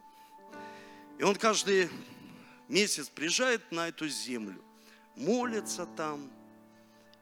и 1.18 1.24
он 1.24 1.36
каждый 1.36 1.90
месяц 2.68 3.10
приезжает 3.10 3.72
на 3.72 3.88
эту 3.88 4.08
землю, 4.08 4.64
молится 5.16 5.88
там 5.88 6.32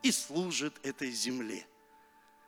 и 0.03 0.11
служит 0.11 0.85
этой 0.85 1.11
земле. 1.11 1.65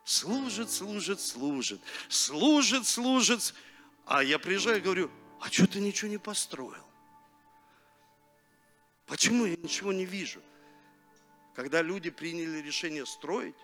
Служит, 0.04 0.70
служит, 0.70 1.22
служит, 1.22 1.80
служит, 2.10 2.86
служит. 2.86 3.54
А 4.04 4.22
я 4.22 4.38
приезжаю 4.38 4.76
и 4.76 4.82
говорю, 4.82 5.10
а 5.40 5.48
что 5.48 5.66
ты 5.66 5.80
ничего 5.80 6.10
не 6.10 6.18
построил? 6.18 6.84
Почему 9.06 9.46
я 9.46 9.56
ничего 9.56 9.90
не 9.90 10.04
вижу? 10.04 10.42
Когда 11.54 11.80
люди 11.80 12.10
приняли 12.10 12.58
решение 12.58 13.06
строить, 13.06 13.56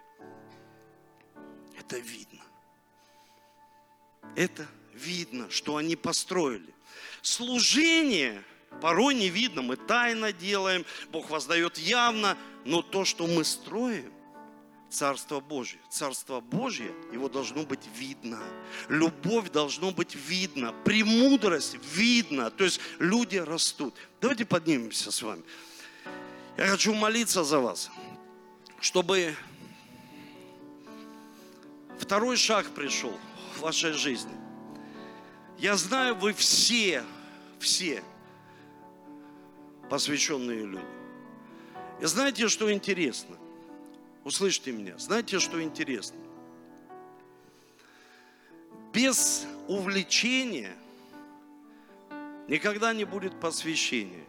это 1.79 1.99
видно. 1.99 2.43
Это 4.37 4.67
видно, 4.93 5.51
что 5.51 5.77
они 5.77 5.97
построили. 5.97 6.75
Служение 7.23 8.43
порой 8.81 9.15
не 9.15 9.29
видно, 9.29 9.63
мы 9.63 9.77
тайно 9.77 10.33
делаем, 10.33 10.85
Бог 11.11 11.31
воздает 11.31 11.79
явно, 11.79 12.37
но 12.65 12.83
то, 12.83 13.05
что 13.05 13.27
мы 13.27 13.45
строим, 13.45 14.13
Царство 14.95 15.41
Божье. 15.41 15.81
Царство 15.91 16.41
Божье, 16.41 16.95
его 17.13 17.29
должно 17.29 17.65
быть 17.65 17.81
видно. 17.97 18.41
Любовь 18.89 19.51
должно 19.51 19.91
быть 19.91 20.15
видно. 20.15 20.73
Премудрость 20.85 21.79
видно. 21.95 22.49
То 22.53 22.63
есть 22.63 22.81
люди 23.01 23.39
растут. 23.39 23.97
Давайте 24.21 24.45
поднимемся 24.45 25.11
с 25.11 25.21
вами. 25.21 25.43
Я 26.57 26.69
хочу 26.69 26.95
молиться 26.95 27.43
за 27.43 27.59
вас, 27.59 27.91
чтобы 28.79 29.35
второй 31.99 32.37
шаг 32.37 32.67
пришел 32.71 33.19
в 33.57 33.61
вашей 33.61 33.93
жизни. 33.93 34.35
Я 35.59 35.77
знаю, 35.77 36.15
вы 36.17 36.33
все, 36.33 37.05
все 37.59 38.03
посвященные 39.89 40.65
люди. 40.65 40.85
И 42.01 42.07
знаете, 42.07 42.49
что 42.49 42.73
интересно? 42.73 43.37
Услышьте 44.25 44.73
меня. 44.73 44.99
Знаете, 44.99 45.39
что 45.39 45.63
интересно? 45.63 46.19
Без 48.93 49.47
увлечения 49.69 50.75
никогда 52.49 52.93
не 52.93 53.05
будет 53.05 53.39
посвящения. 53.39 54.25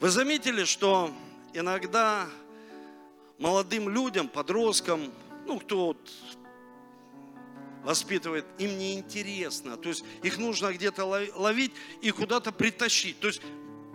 Вы 0.00 0.10
заметили, 0.10 0.64
что 0.64 1.12
иногда 1.52 2.28
молодым 3.38 3.88
людям, 3.88 4.28
подросткам, 4.28 5.12
ну, 5.48 5.58
кто 5.58 5.86
вот 5.86 6.10
воспитывает, 7.82 8.44
им 8.58 8.78
неинтересно. 8.78 9.78
То 9.78 9.88
есть 9.88 10.04
их 10.22 10.38
нужно 10.38 10.72
где-то 10.72 11.04
ловить 11.06 11.72
и 12.02 12.10
куда-то 12.10 12.52
притащить. 12.52 13.18
То 13.18 13.28
есть 13.28 13.40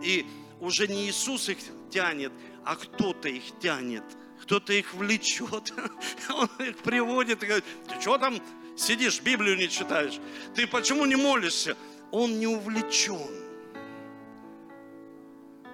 и 0.01 0.25
уже 0.59 0.87
не 0.87 1.07
Иисус 1.07 1.49
их 1.49 1.59
тянет, 1.91 2.31
а 2.65 2.75
кто-то 2.75 3.29
их 3.29 3.43
тянет. 3.59 4.03
Кто-то 4.41 4.73
их 4.73 4.93
влечет. 4.95 5.73
Он 6.29 6.49
их 6.59 6.77
приводит 6.77 7.43
и 7.43 7.45
говорит, 7.45 7.65
ты 7.87 8.01
что 8.01 8.17
там 8.17 8.41
сидишь, 8.75 9.21
Библию 9.21 9.55
не 9.55 9.69
читаешь? 9.69 10.19
Ты 10.55 10.65
почему 10.67 11.05
не 11.05 11.15
молишься? 11.15 11.77
Он 12.11 12.39
не 12.39 12.47
увлечен. 12.47 13.29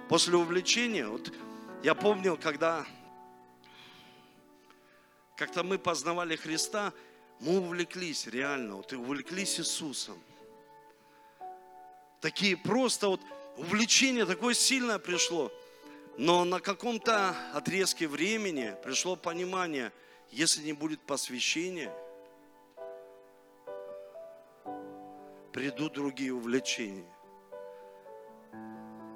После 0.09 0.35
увлечения, 0.35 1.07
вот 1.07 1.31
я 1.83 1.95
помнил, 1.95 2.35
когда 2.35 2.85
как-то 5.39 5.63
мы 5.63 5.79
познавали 5.79 6.35
Христа, 6.35 6.91
мы 7.39 7.59
увлеклись 7.59 8.27
реально, 8.27 8.75
вот 8.75 8.91
и 8.91 8.97
увлеклись 8.97 9.57
Иисусом. 9.57 10.21
Такие 12.19 12.57
просто 12.57 13.07
вот 13.07 13.21
увлечение 13.55 14.25
такое 14.25 14.53
сильное 14.53 14.99
пришло. 14.99 15.49
Но 16.17 16.43
на 16.43 16.59
каком-то 16.59 17.33
отрезке 17.53 18.09
времени 18.09 18.75
пришло 18.83 19.15
понимание, 19.15 19.93
если 20.29 20.61
не 20.61 20.73
будет 20.73 20.99
посвящения, 20.99 21.93
придут 25.53 25.93
другие 25.93 26.33
увлечения. 26.33 27.09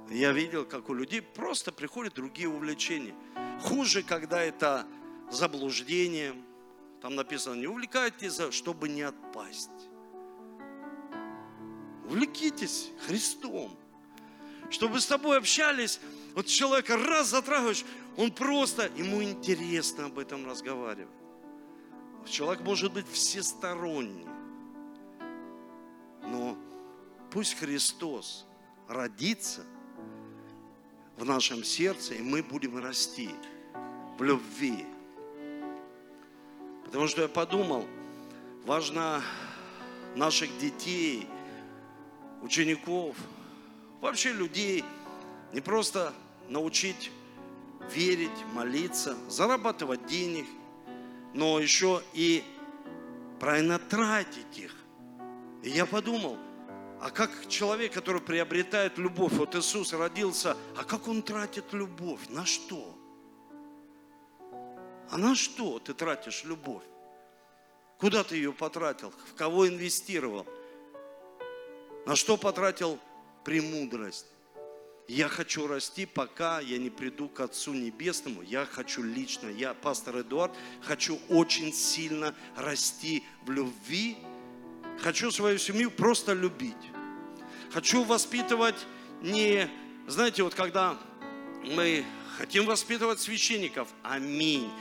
Я 0.10 0.32
видел, 0.32 0.66
как 0.66 0.88
у 0.88 0.94
людей 0.94 1.22
просто 1.22 1.74
приходят 1.74 2.14
другие 2.14 2.48
увлечения. 2.48 3.14
Хуже, 3.62 4.04
когда 4.04 4.42
это 4.42 4.88
заблуждение. 5.34 6.36
Там 7.02 7.16
написано, 7.16 7.56
не 7.56 7.68
увлекайтесь, 7.68 8.40
чтобы 8.52 8.88
не 8.90 9.02
отпасть. 9.02 9.70
Увлекитесь 12.06 12.92
Христом. 13.06 13.78
Чтобы 14.70 15.00
с 15.00 15.06
тобой 15.06 15.38
общались, 15.38 16.00
вот 16.34 16.48
человека 16.48 16.98
раз 16.98 17.28
затрагиваешь, 17.28 17.86
он 18.18 18.32
просто, 18.32 18.90
ему 18.96 19.22
интересно 19.24 20.06
об 20.06 20.18
этом 20.18 20.46
разговаривать. 20.46 21.14
Человек 22.26 22.64
может 22.64 22.94
быть 22.94 23.08
всесторонний. 23.12 24.28
Но 26.26 26.58
пусть 27.32 27.56
Христос 27.56 28.46
родится 28.88 29.66
в 31.18 31.26
нашем 31.26 31.64
сердце, 31.64 32.16
и 32.16 32.22
мы 32.22 32.42
будем 32.42 32.78
расти 32.78 33.30
в 34.18 34.24
любви. 34.24 34.86
Потому 36.94 37.08
что 37.08 37.24
я 37.24 37.28
подумал, 37.28 37.88
важно 38.68 39.24
наших 40.16 40.56
детей, 40.60 41.28
учеников, 42.44 43.16
вообще 44.00 44.32
людей 44.32 44.86
не 45.54 45.60
просто 45.60 46.14
научить 46.50 47.10
верить, 47.92 48.30
молиться, 48.54 49.18
зарабатывать 49.28 50.06
денег, 50.06 50.46
но 51.34 51.58
еще 51.58 52.04
и 52.14 52.44
правильно 53.40 53.80
тратить 53.80 54.60
их. 54.60 54.76
И 55.64 55.72
я 55.72 55.88
подумал, 55.88 56.38
а 57.02 57.10
как 57.10 57.48
человек, 57.50 57.94
который 57.94 58.22
приобретает 58.22 59.00
любовь, 59.00 59.34
вот 59.34 59.56
Иисус 59.56 59.94
родился, 59.94 60.56
а 60.78 60.84
как 60.84 61.08
он 61.08 61.24
тратит 61.24 61.74
любовь? 61.74 62.20
На 62.30 62.46
что? 62.46 62.96
А 65.14 65.18
на 65.20 65.36
что 65.36 65.78
ты 65.78 65.94
тратишь 65.94 66.44
любовь? 66.44 66.82
Куда 68.00 68.24
ты 68.24 68.36
ее 68.36 68.52
потратил? 68.52 69.14
В 69.32 69.36
кого 69.36 69.68
инвестировал? 69.68 70.48
На 72.08 72.16
что 72.16 72.36
потратил 72.36 72.98
премудрость? 73.44 74.26
Я 75.08 75.30
хочу 75.30 75.68
расти, 75.68 76.08
пока 76.08 76.62
я 76.62 76.80
не 76.80 76.90
приду 76.90 77.30
к 77.30 77.42
Отцу 77.42 77.74
Небесному. 77.74 78.42
Я 78.42 78.66
хочу 78.66 79.04
лично, 79.04 79.50
я, 79.50 79.76
пастор 79.76 80.22
Эдуард, 80.22 80.56
хочу 80.82 81.20
очень 81.30 81.72
сильно 81.72 82.34
расти 82.56 83.24
в 83.46 83.52
любви. 83.52 84.18
Хочу 85.00 85.30
свою 85.30 85.60
семью 85.60 85.92
просто 85.92 86.34
любить. 86.34 86.74
Хочу 87.72 88.04
воспитывать 88.04 88.88
не, 89.22 89.70
знаете, 90.08 90.42
вот 90.42 90.56
когда 90.56 90.98
мы 91.64 92.04
хотим 92.36 92.66
воспитывать 92.66 93.20
священников, 93.20 93.90
аминь. 94.02 94.72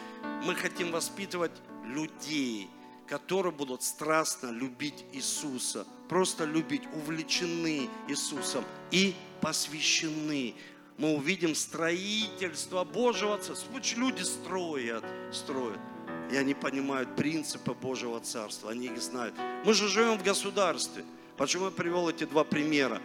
Мы 0.45 0.55
хотим 0.55 0.91
воспитывать 0.91 1.53
людей, 1.85 2.69
которые 3.07 3.53
будут 3.53 3.83
страстно 3.83 4.51
любить 4.51 5.05
Иисуса, 5.13 5.87
просто 6.09 6.45
любить, 6.45 6.83
увлечены 6.95 7.89
Иисусом 8.09 8.65
и 8.91 9.15
посвящены. 9.41 10.55
Мы 10.99 11.15
увидим 11.15 11.55
строительство 11.55 12.85
Божьего 12.85 13.39
Царства. 13.39 13.81
Люди 13.97 14.23
строят, 14.23 15.05
строят. 15.33 15.79
И 16.31 16.37
они 16.37 16.55
понимают 16.55 17.15
принципы 17.17 17.75
Божьего 17.75 18.21
Царства, 18.21 18.71
они 18.71 18.87
их 18.87 19.03
знают. 19.03 19.35
Мы 19.65 19.75
же 19.75 19.89
живем 19.89 20.19
в 20.19 20.23
государстве. 20.23 21.05
Почему 21.37 21.67
я 21.67 21.71
привел 21.71 22.09
эти 22.09 22.25
два 22.25 22.45
примера? 22.45 23.01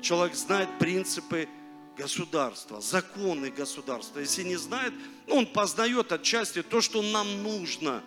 Человек 0.00 0.34
знает 0.34 0.68
принципы 0.78 1.48
государства, 1.96 2.80
законы 2.80 3.50
государства. 3.50 4.20
Если 4.20 4.42
не 4.42 4.56
знает, 4.56 4.92
ну, 5.26 5.36
он 5.36 5.46
познает 5.46 6.12
отчасти 6.12 6.62
то, 6.62 6.80
что 6.80 7.02
нам 7.02 7.42
нужно. 7.42 8.02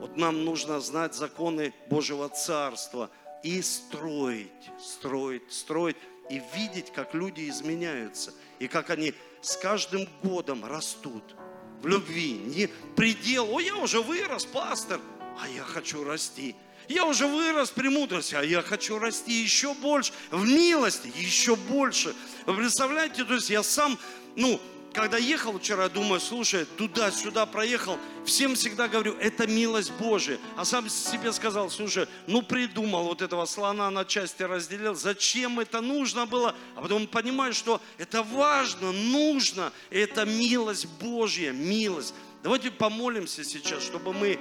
Вот 0.00 0.16
нам 0.16 0.44
нужно 0.44 0.80
знать 0.80 1.14
законы 1.14 1.72
Божьего 1.88 2.28
Царства 2.28 3.10
и 3.42 3.62
строить, 3.62 4.48
строить, 4.80 5.42
строить 5.50 5.96
и 6.30 6.40
видеть, 6.54 6.92
как 6.92 7.14
люди 7.14 7.48
изменяются, 7.48 8.32
и 8.58 8.68
как 8.68 8.90
они 8.90 9.14
с 9.40 9.56
каждым 9.56 10.08
годом 10.22 10.64
растут 10.64 11.36
в 11.82 11.86
любви. 11.86 12.32
Не 12.32 12.68
предел, 12.96 13.52
о, 13.52 13.60
я 13.60 13.76
уже 13.76 14.00
вырос, 14.00 14.44
пастор, 14.44 15.00
а 15.40 15.48
я 15.48 15.62
хочу 15.62 16.04
расти. 16.04 16.54
Я 16.88 17.06
уже 17.06 17.26
вырос 17.26 17.70
в 17.70 17.74
премудрости, 17.74 18.34
а 18.34 18.42
я 18.42 18.62
хочу 18.62 18.98
расти 18.98 19.32
еще 19.32 19.74
больше, 19.74 20.12
в 20.30 20.46
милости 20.46 21.12
еще 21.16 21.56
больше. 21.56 22.14
Вы 22.46 22.54
представляете, 22.54 23.24
то 23.24 23.34
есть 23.34 23.50
я 23.50 23.62
сам, 23.62 23.98
ну, 24.36 24.60
когда 24.92 25.16
ехал 25.16 25.58
вчера, 25.58 25.88
думаю, 25.88 26.20
слушай, 26.20 26.64
туда-сюда 26.64 27.46
проехал, 27.46 27.98
всем 28.24 28.54
всегда 28.54 28.88
говорю, 28.88 29.14
это 29.14 29.46
милость 29.46 29.92
Божия. 29.92 30.38
А 30.56 30.64
сам 30.64 30.88
себе 30.88 31.32
сказал, 31.32 31.70
слушай, 31.70 32.06
ну 32.26 32.42
придумал 32.42 33.04
вот 33.04 33.22
этого 33.22 33.46
слона 33.46 33.90
на 33.90 34.04
части 34.04 34.42
разделил, 34.42 34.94
зачем 34.94 35.60
это 35.60 35.80
нужно 35.80 36.26
было? 36.26 36.54
А 36.76 36.82
потом 36.82 37.06
понимаю, 37.06 37.54
что 37.54 37.80
это 37.98 38.22
важно, 38.22 38.92
нужно, 38.92 39.72
это 39.90 40.24
милость 40.24 40.86
Божья, 41.00 41.52
милость. 41.52 42.14
Давайте 42.42 42.70
помолимся 42.70 43.44
сейчас, 43.44 43.82
чтобы 43.82 44.12
мы, 44.12 44.38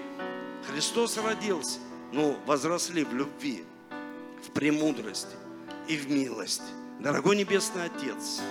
Христос 0.67 1.17
родился, 1.17 1.79
ну, 2.11 2.37
возросли 2.45 3.03
в 3.03 3.13
любви, 3.13 3.63
в 4.45 4.51
премудрости 4.51 5.35
и 5.87 5.97
в 5.97 6.09
милости. 6.09 6.63
Дорогой 6.99 7.35
Небесный 7.35 7.85
Отец, 7.85 8.41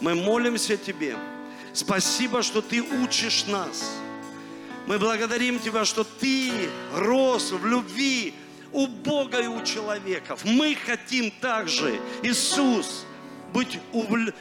мы 0.00 0.14
молимся 0.14 0.76
Тебе, 0.76 1.16
Спасибо, 1.72 2.42
что 2.42 2.62
Ты 2.62 2.82
учишь 2.82 3.46
нас. 3.46 3.96
Мы 4.86 4.98
благодарим 4.98 5.58
Тебя, 5.58 5.84
что 5.84 6.04
Ты 6.04 6.52
рос 6.94 7.52
в 7.52 7.64
любви 7.64 8.34
у 8.72 8.86
Бога 8.86 9.40
и 9.40 9.46
у 9.46 9.62
человеков. 9.64 10.44
Мы 10.44 10.74
хотим 10.74 11.30
также, 11.30 12.00
Иисус, 12.22 13.04
быть 13.52 13.78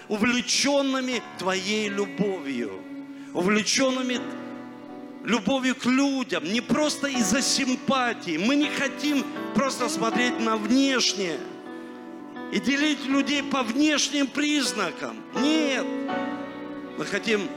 увлеченными 0.07 1.21
Твоей 1.37 1.89
любовью, 1.89 2.71
увлеченными 3.33 4.19
любовью 5.23 5.75
к 5.75 5.85
людям, 5.85 6.43
не 6.43 6.61
просто 6.61 7.07
из-за 7.07 7.41
симпатии. 7.41 8.37
Мы 8.37 8.55
не 8.55 8.69
хотим 8.69 9.25
просто 9.53 9.89
смотреть 9.89 10.39
на 10.39 10.57
внешнее 10.57 11.39
и 12.51 12.59
делить 12.59 13.05
людей 13.05 13.43
по 13.43 13.63
внешним 13.63 14.27
признакам. 14.27 15.17
Нет, 15.35 15.85
мы 16.97 17.05
хотим 17.05 17.47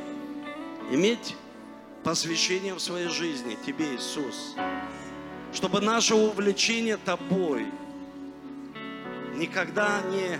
иметь 0.90 1.36
посвящение 2.04 2.74
в 2.74 2.80
своей 2.80 3.08
жизни 3.08 3.56
Тебе, 3.64 3.94
Иисус, 3.94 4.54
чтобы 5.52 5.80
наше 5.80 6.14
увлечение 6.14 6.96
Тобой 6.96 7.66
никогда 9.34 10.02
не 10.10 10.38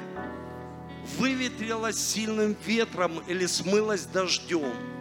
выветрилось 1.18 1.96
сильным 1.96 2.56
ветром 2.64 3.22
или 3.26 3.46
смылось 3.46 4.04
дождем. 4.04 4.91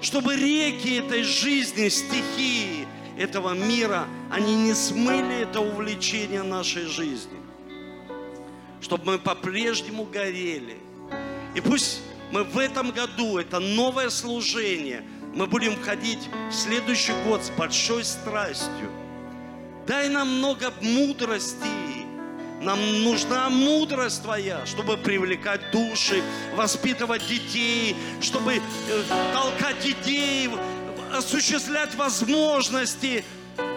Чтобы 0.00 0.36
реки 0.36 0.96
этой 0.96 1.22
жизни, 1.22 1.88
стихии 1.88 2.86
этого 3.18 3.54
мира, 3.54 4.06
они 4.30 4.54
не 4.54 4.74
смыли 4.74 5.40
это 5.42 5.60
увлечение 5.60 6.42
нашей 6.42 6.84
жизни. 6.86 7.38
Чтобы 8.80 9.04
мы 9.04 9.18
по-прежнему 9.18 10.04
горели– 10.04 10.76
и 11.56 11.60
пусть 11.62 12.02
мы 12.32 12.44
в 12.44 12.58
этом 12.58 12.90
году, 12.90 13.38
это 13.38 13.60
новое 13.60 14.10
служение, 14.10 15.02
мы 15.34 15.46
будем 15.46 15.74
входить 15.76 16.28
в 16.50 16.52
следующий 16.52 17.14
год 17.26 17.42
с 17.42 17.50
большой 17.50 18.04
страстью. 18.04 18.90
Дай 19.86 20.10
нам 20.10 20.28
много 20.36 20.70
мудрости. 20.82 21.85
Нам 22.60 23.04
нужна 23.04 23.50
мудрость 23.50 24.22
Твоя, 24.22 24.64
чтобы 24.66 24.96
привлекать 24.96 25.70
души, 25.70 26.22
воспитывать 26.54 27.26
детей, 27.26 27.94
чтобы 28.20 28.54
э, 28.54 28.60
толкать 29.32 29.86
идеи, 29.86 30.50
осуществлять 31.12 31.94
возможности. 31.94 33.24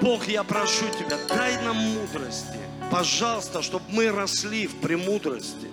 Бог, 0.02 0.28
я 0.28 0.44
прошу 0.44 0.86
Тебя, 0.98 1.18
дай 1.28 1.62
нам 1.64 1.76
мудрости. 1.76 2.58
Пожалуйста, 2.90 3.62
чтобы 3.62 3.86
мы 3.90 4.10
росли 4.12 4.66
в 4.68 4.80
премудрости 4.80 5.68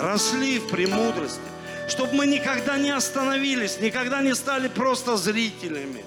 росли 0.00 0.58
в 0.58 0.68
премудрости, 0.68 1.40
чтобы 1.88 2.14
мы 2.14 2.26
никогда 2.26 2.78
не 2.78 2.90
остановились, 2.90 3.80
никогда 3.80 4.22
не 4.22 4.34
стали 4.34 4.68
просто 4.68 5.16
зрителями, 5.16 6.04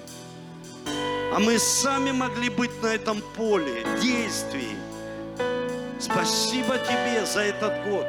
а 1.32 1.38
мы 1.38 1.58
сами 1.58 2.10
могли 2.10 2.48
быть 2.48 2.82
на 2.82 2.88
этом 2.88 3.22
поле 3.36 3.84
действий. 4.02 4.76
Спасибо 6.04 6.76
тебе 6.76 7.24
за 7.24 7.40
этот 7.40 7.82
год. 7.88 8.06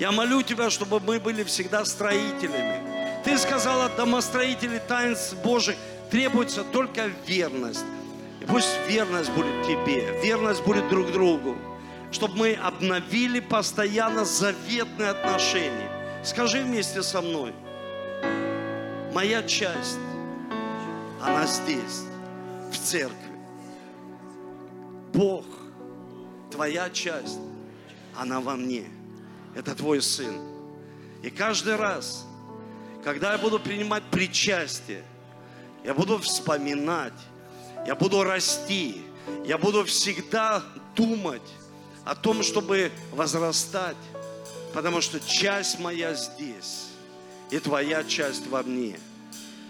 Я 0.00 0.10
молю 0.10 0.42
Тебя, 0.42 0.70
чтобы 0.70 0.98
мы 0.98 1.20
были 1.20 1.44
всегда 1.44 1.84
строителями. 1.84 2.80
Ты 3.24 3.38
сказала, 3.38 3.88
домостроители 3.90 4.82
таинств 4.88 5.36
Божьих 5.44 5.76
требуется 6.10 6.64
только 6.64 7.12
верность. 7.28 7.84
И 8.40 8.44
пусть 8.44 8.76
верность 8.88 9.30
будет 9.30 9.62
тебе, 9.62 10.20
верность 10.20 10.64
будет 10.64 10.88
друг 10.88 11.12
другу, 11.12 11.56
чтобы 12.10 12.36
мы 12.36 12.54
обновили 12.54 13.38
постоянно 13.38 14.24
заветные 14.24 15.10
отношения. 15.10 15.90
Скажи 16.24 16.60
вместе 16.62 17.04
со 17.04 17.22
мной, 17.22 17.52
моя 19.14 19.44
часть, 19.44 20.00
она 21.20 21.46
здесь, 21.46 22.02
в 22.72 22.78
церкви. 22.78 23.16
Бог, 25.12 25.44
твоя 26.52 26.90
часть, 26.90 27.38
она 28.16 28.40
во 28.40 28.56
мне. 28.56 28.84
Это 29.54 29.74
твой 29.74 30.00
сын. 30.00 30.40
И 31.22 31.30
каждый 31.30 31.76
раз, 31.76 32.26
когда 33.02 33.32
я 33.32 33.38
буду 33.38 33.58
принимать 33.58 34.02
причастие, 34.10 35.04
я 35.84 35.94
буду 35.94 36.18
вспоминать, 36.18 37.12
я 37.86 37.94
буду 37.94 38.22
расти, 38.22 39.02
я 39.44 39.58
буду 39.58 39.84
всегда 39.84 40.62
думать 40.94 41.42
о 42.04 42.14
том, 42.14 42.42
чтобы 42.42 42.92
возрастать, 43.12 43.96
потому 44.72 45.00
что 45.00 45.20
часть 45.20 45.78
моя 45.78 46.14
здесь, 46.14 46.88
и 47.50 47.58
твоя 47.58 48.04
часть 48.04 48.46
во 48.46 48.62
мне. 48.62 48.98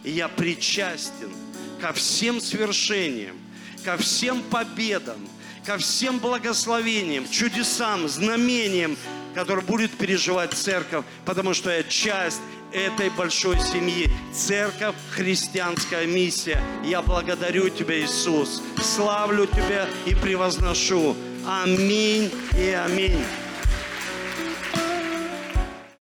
И 0.05 0.11
я 0.11 0.28
причастен 0.28 1.33
ко 1.80 1.93
всем 1.93 2.41
свершениям, 2.41 3.37
ко 3.85 3.97
всем 3.97 4.43
победам, 4.43 5.28
ко 5.64 5.78
всем 5.78 6.18
благословениям, 6.18 7.28
чудесам, 7.28 8.08
знамениям, 8.08 8.96
которые 9.34 9.64
будет 9.64 9.92
переживать 9.92 10.52
церковь, 10.52 11.04
потому 11.24 11.54
что 11.54 11.70
я 11.70 11.82
часть 11.82 12.40
этой 12.72 13.10
большой 13.10 13.58
семьи. 13.60 14.10
Церковь, 14.32 14.94
христианская 15.10 16.06
миссия. 16.06 16.60
Я 16.84 17.02
благодарю 17.02 17.68
Тебя, 17.68 18.00
Иисус. 18.00 18.62
Славлю 18.82 19.46
Тебя 19.46 19.86
и 20.06 20.14
превозношу. 20.14 21.16
Аминь 21.46 22.30
и 22.56 22.70
аминь. 22.70 23.22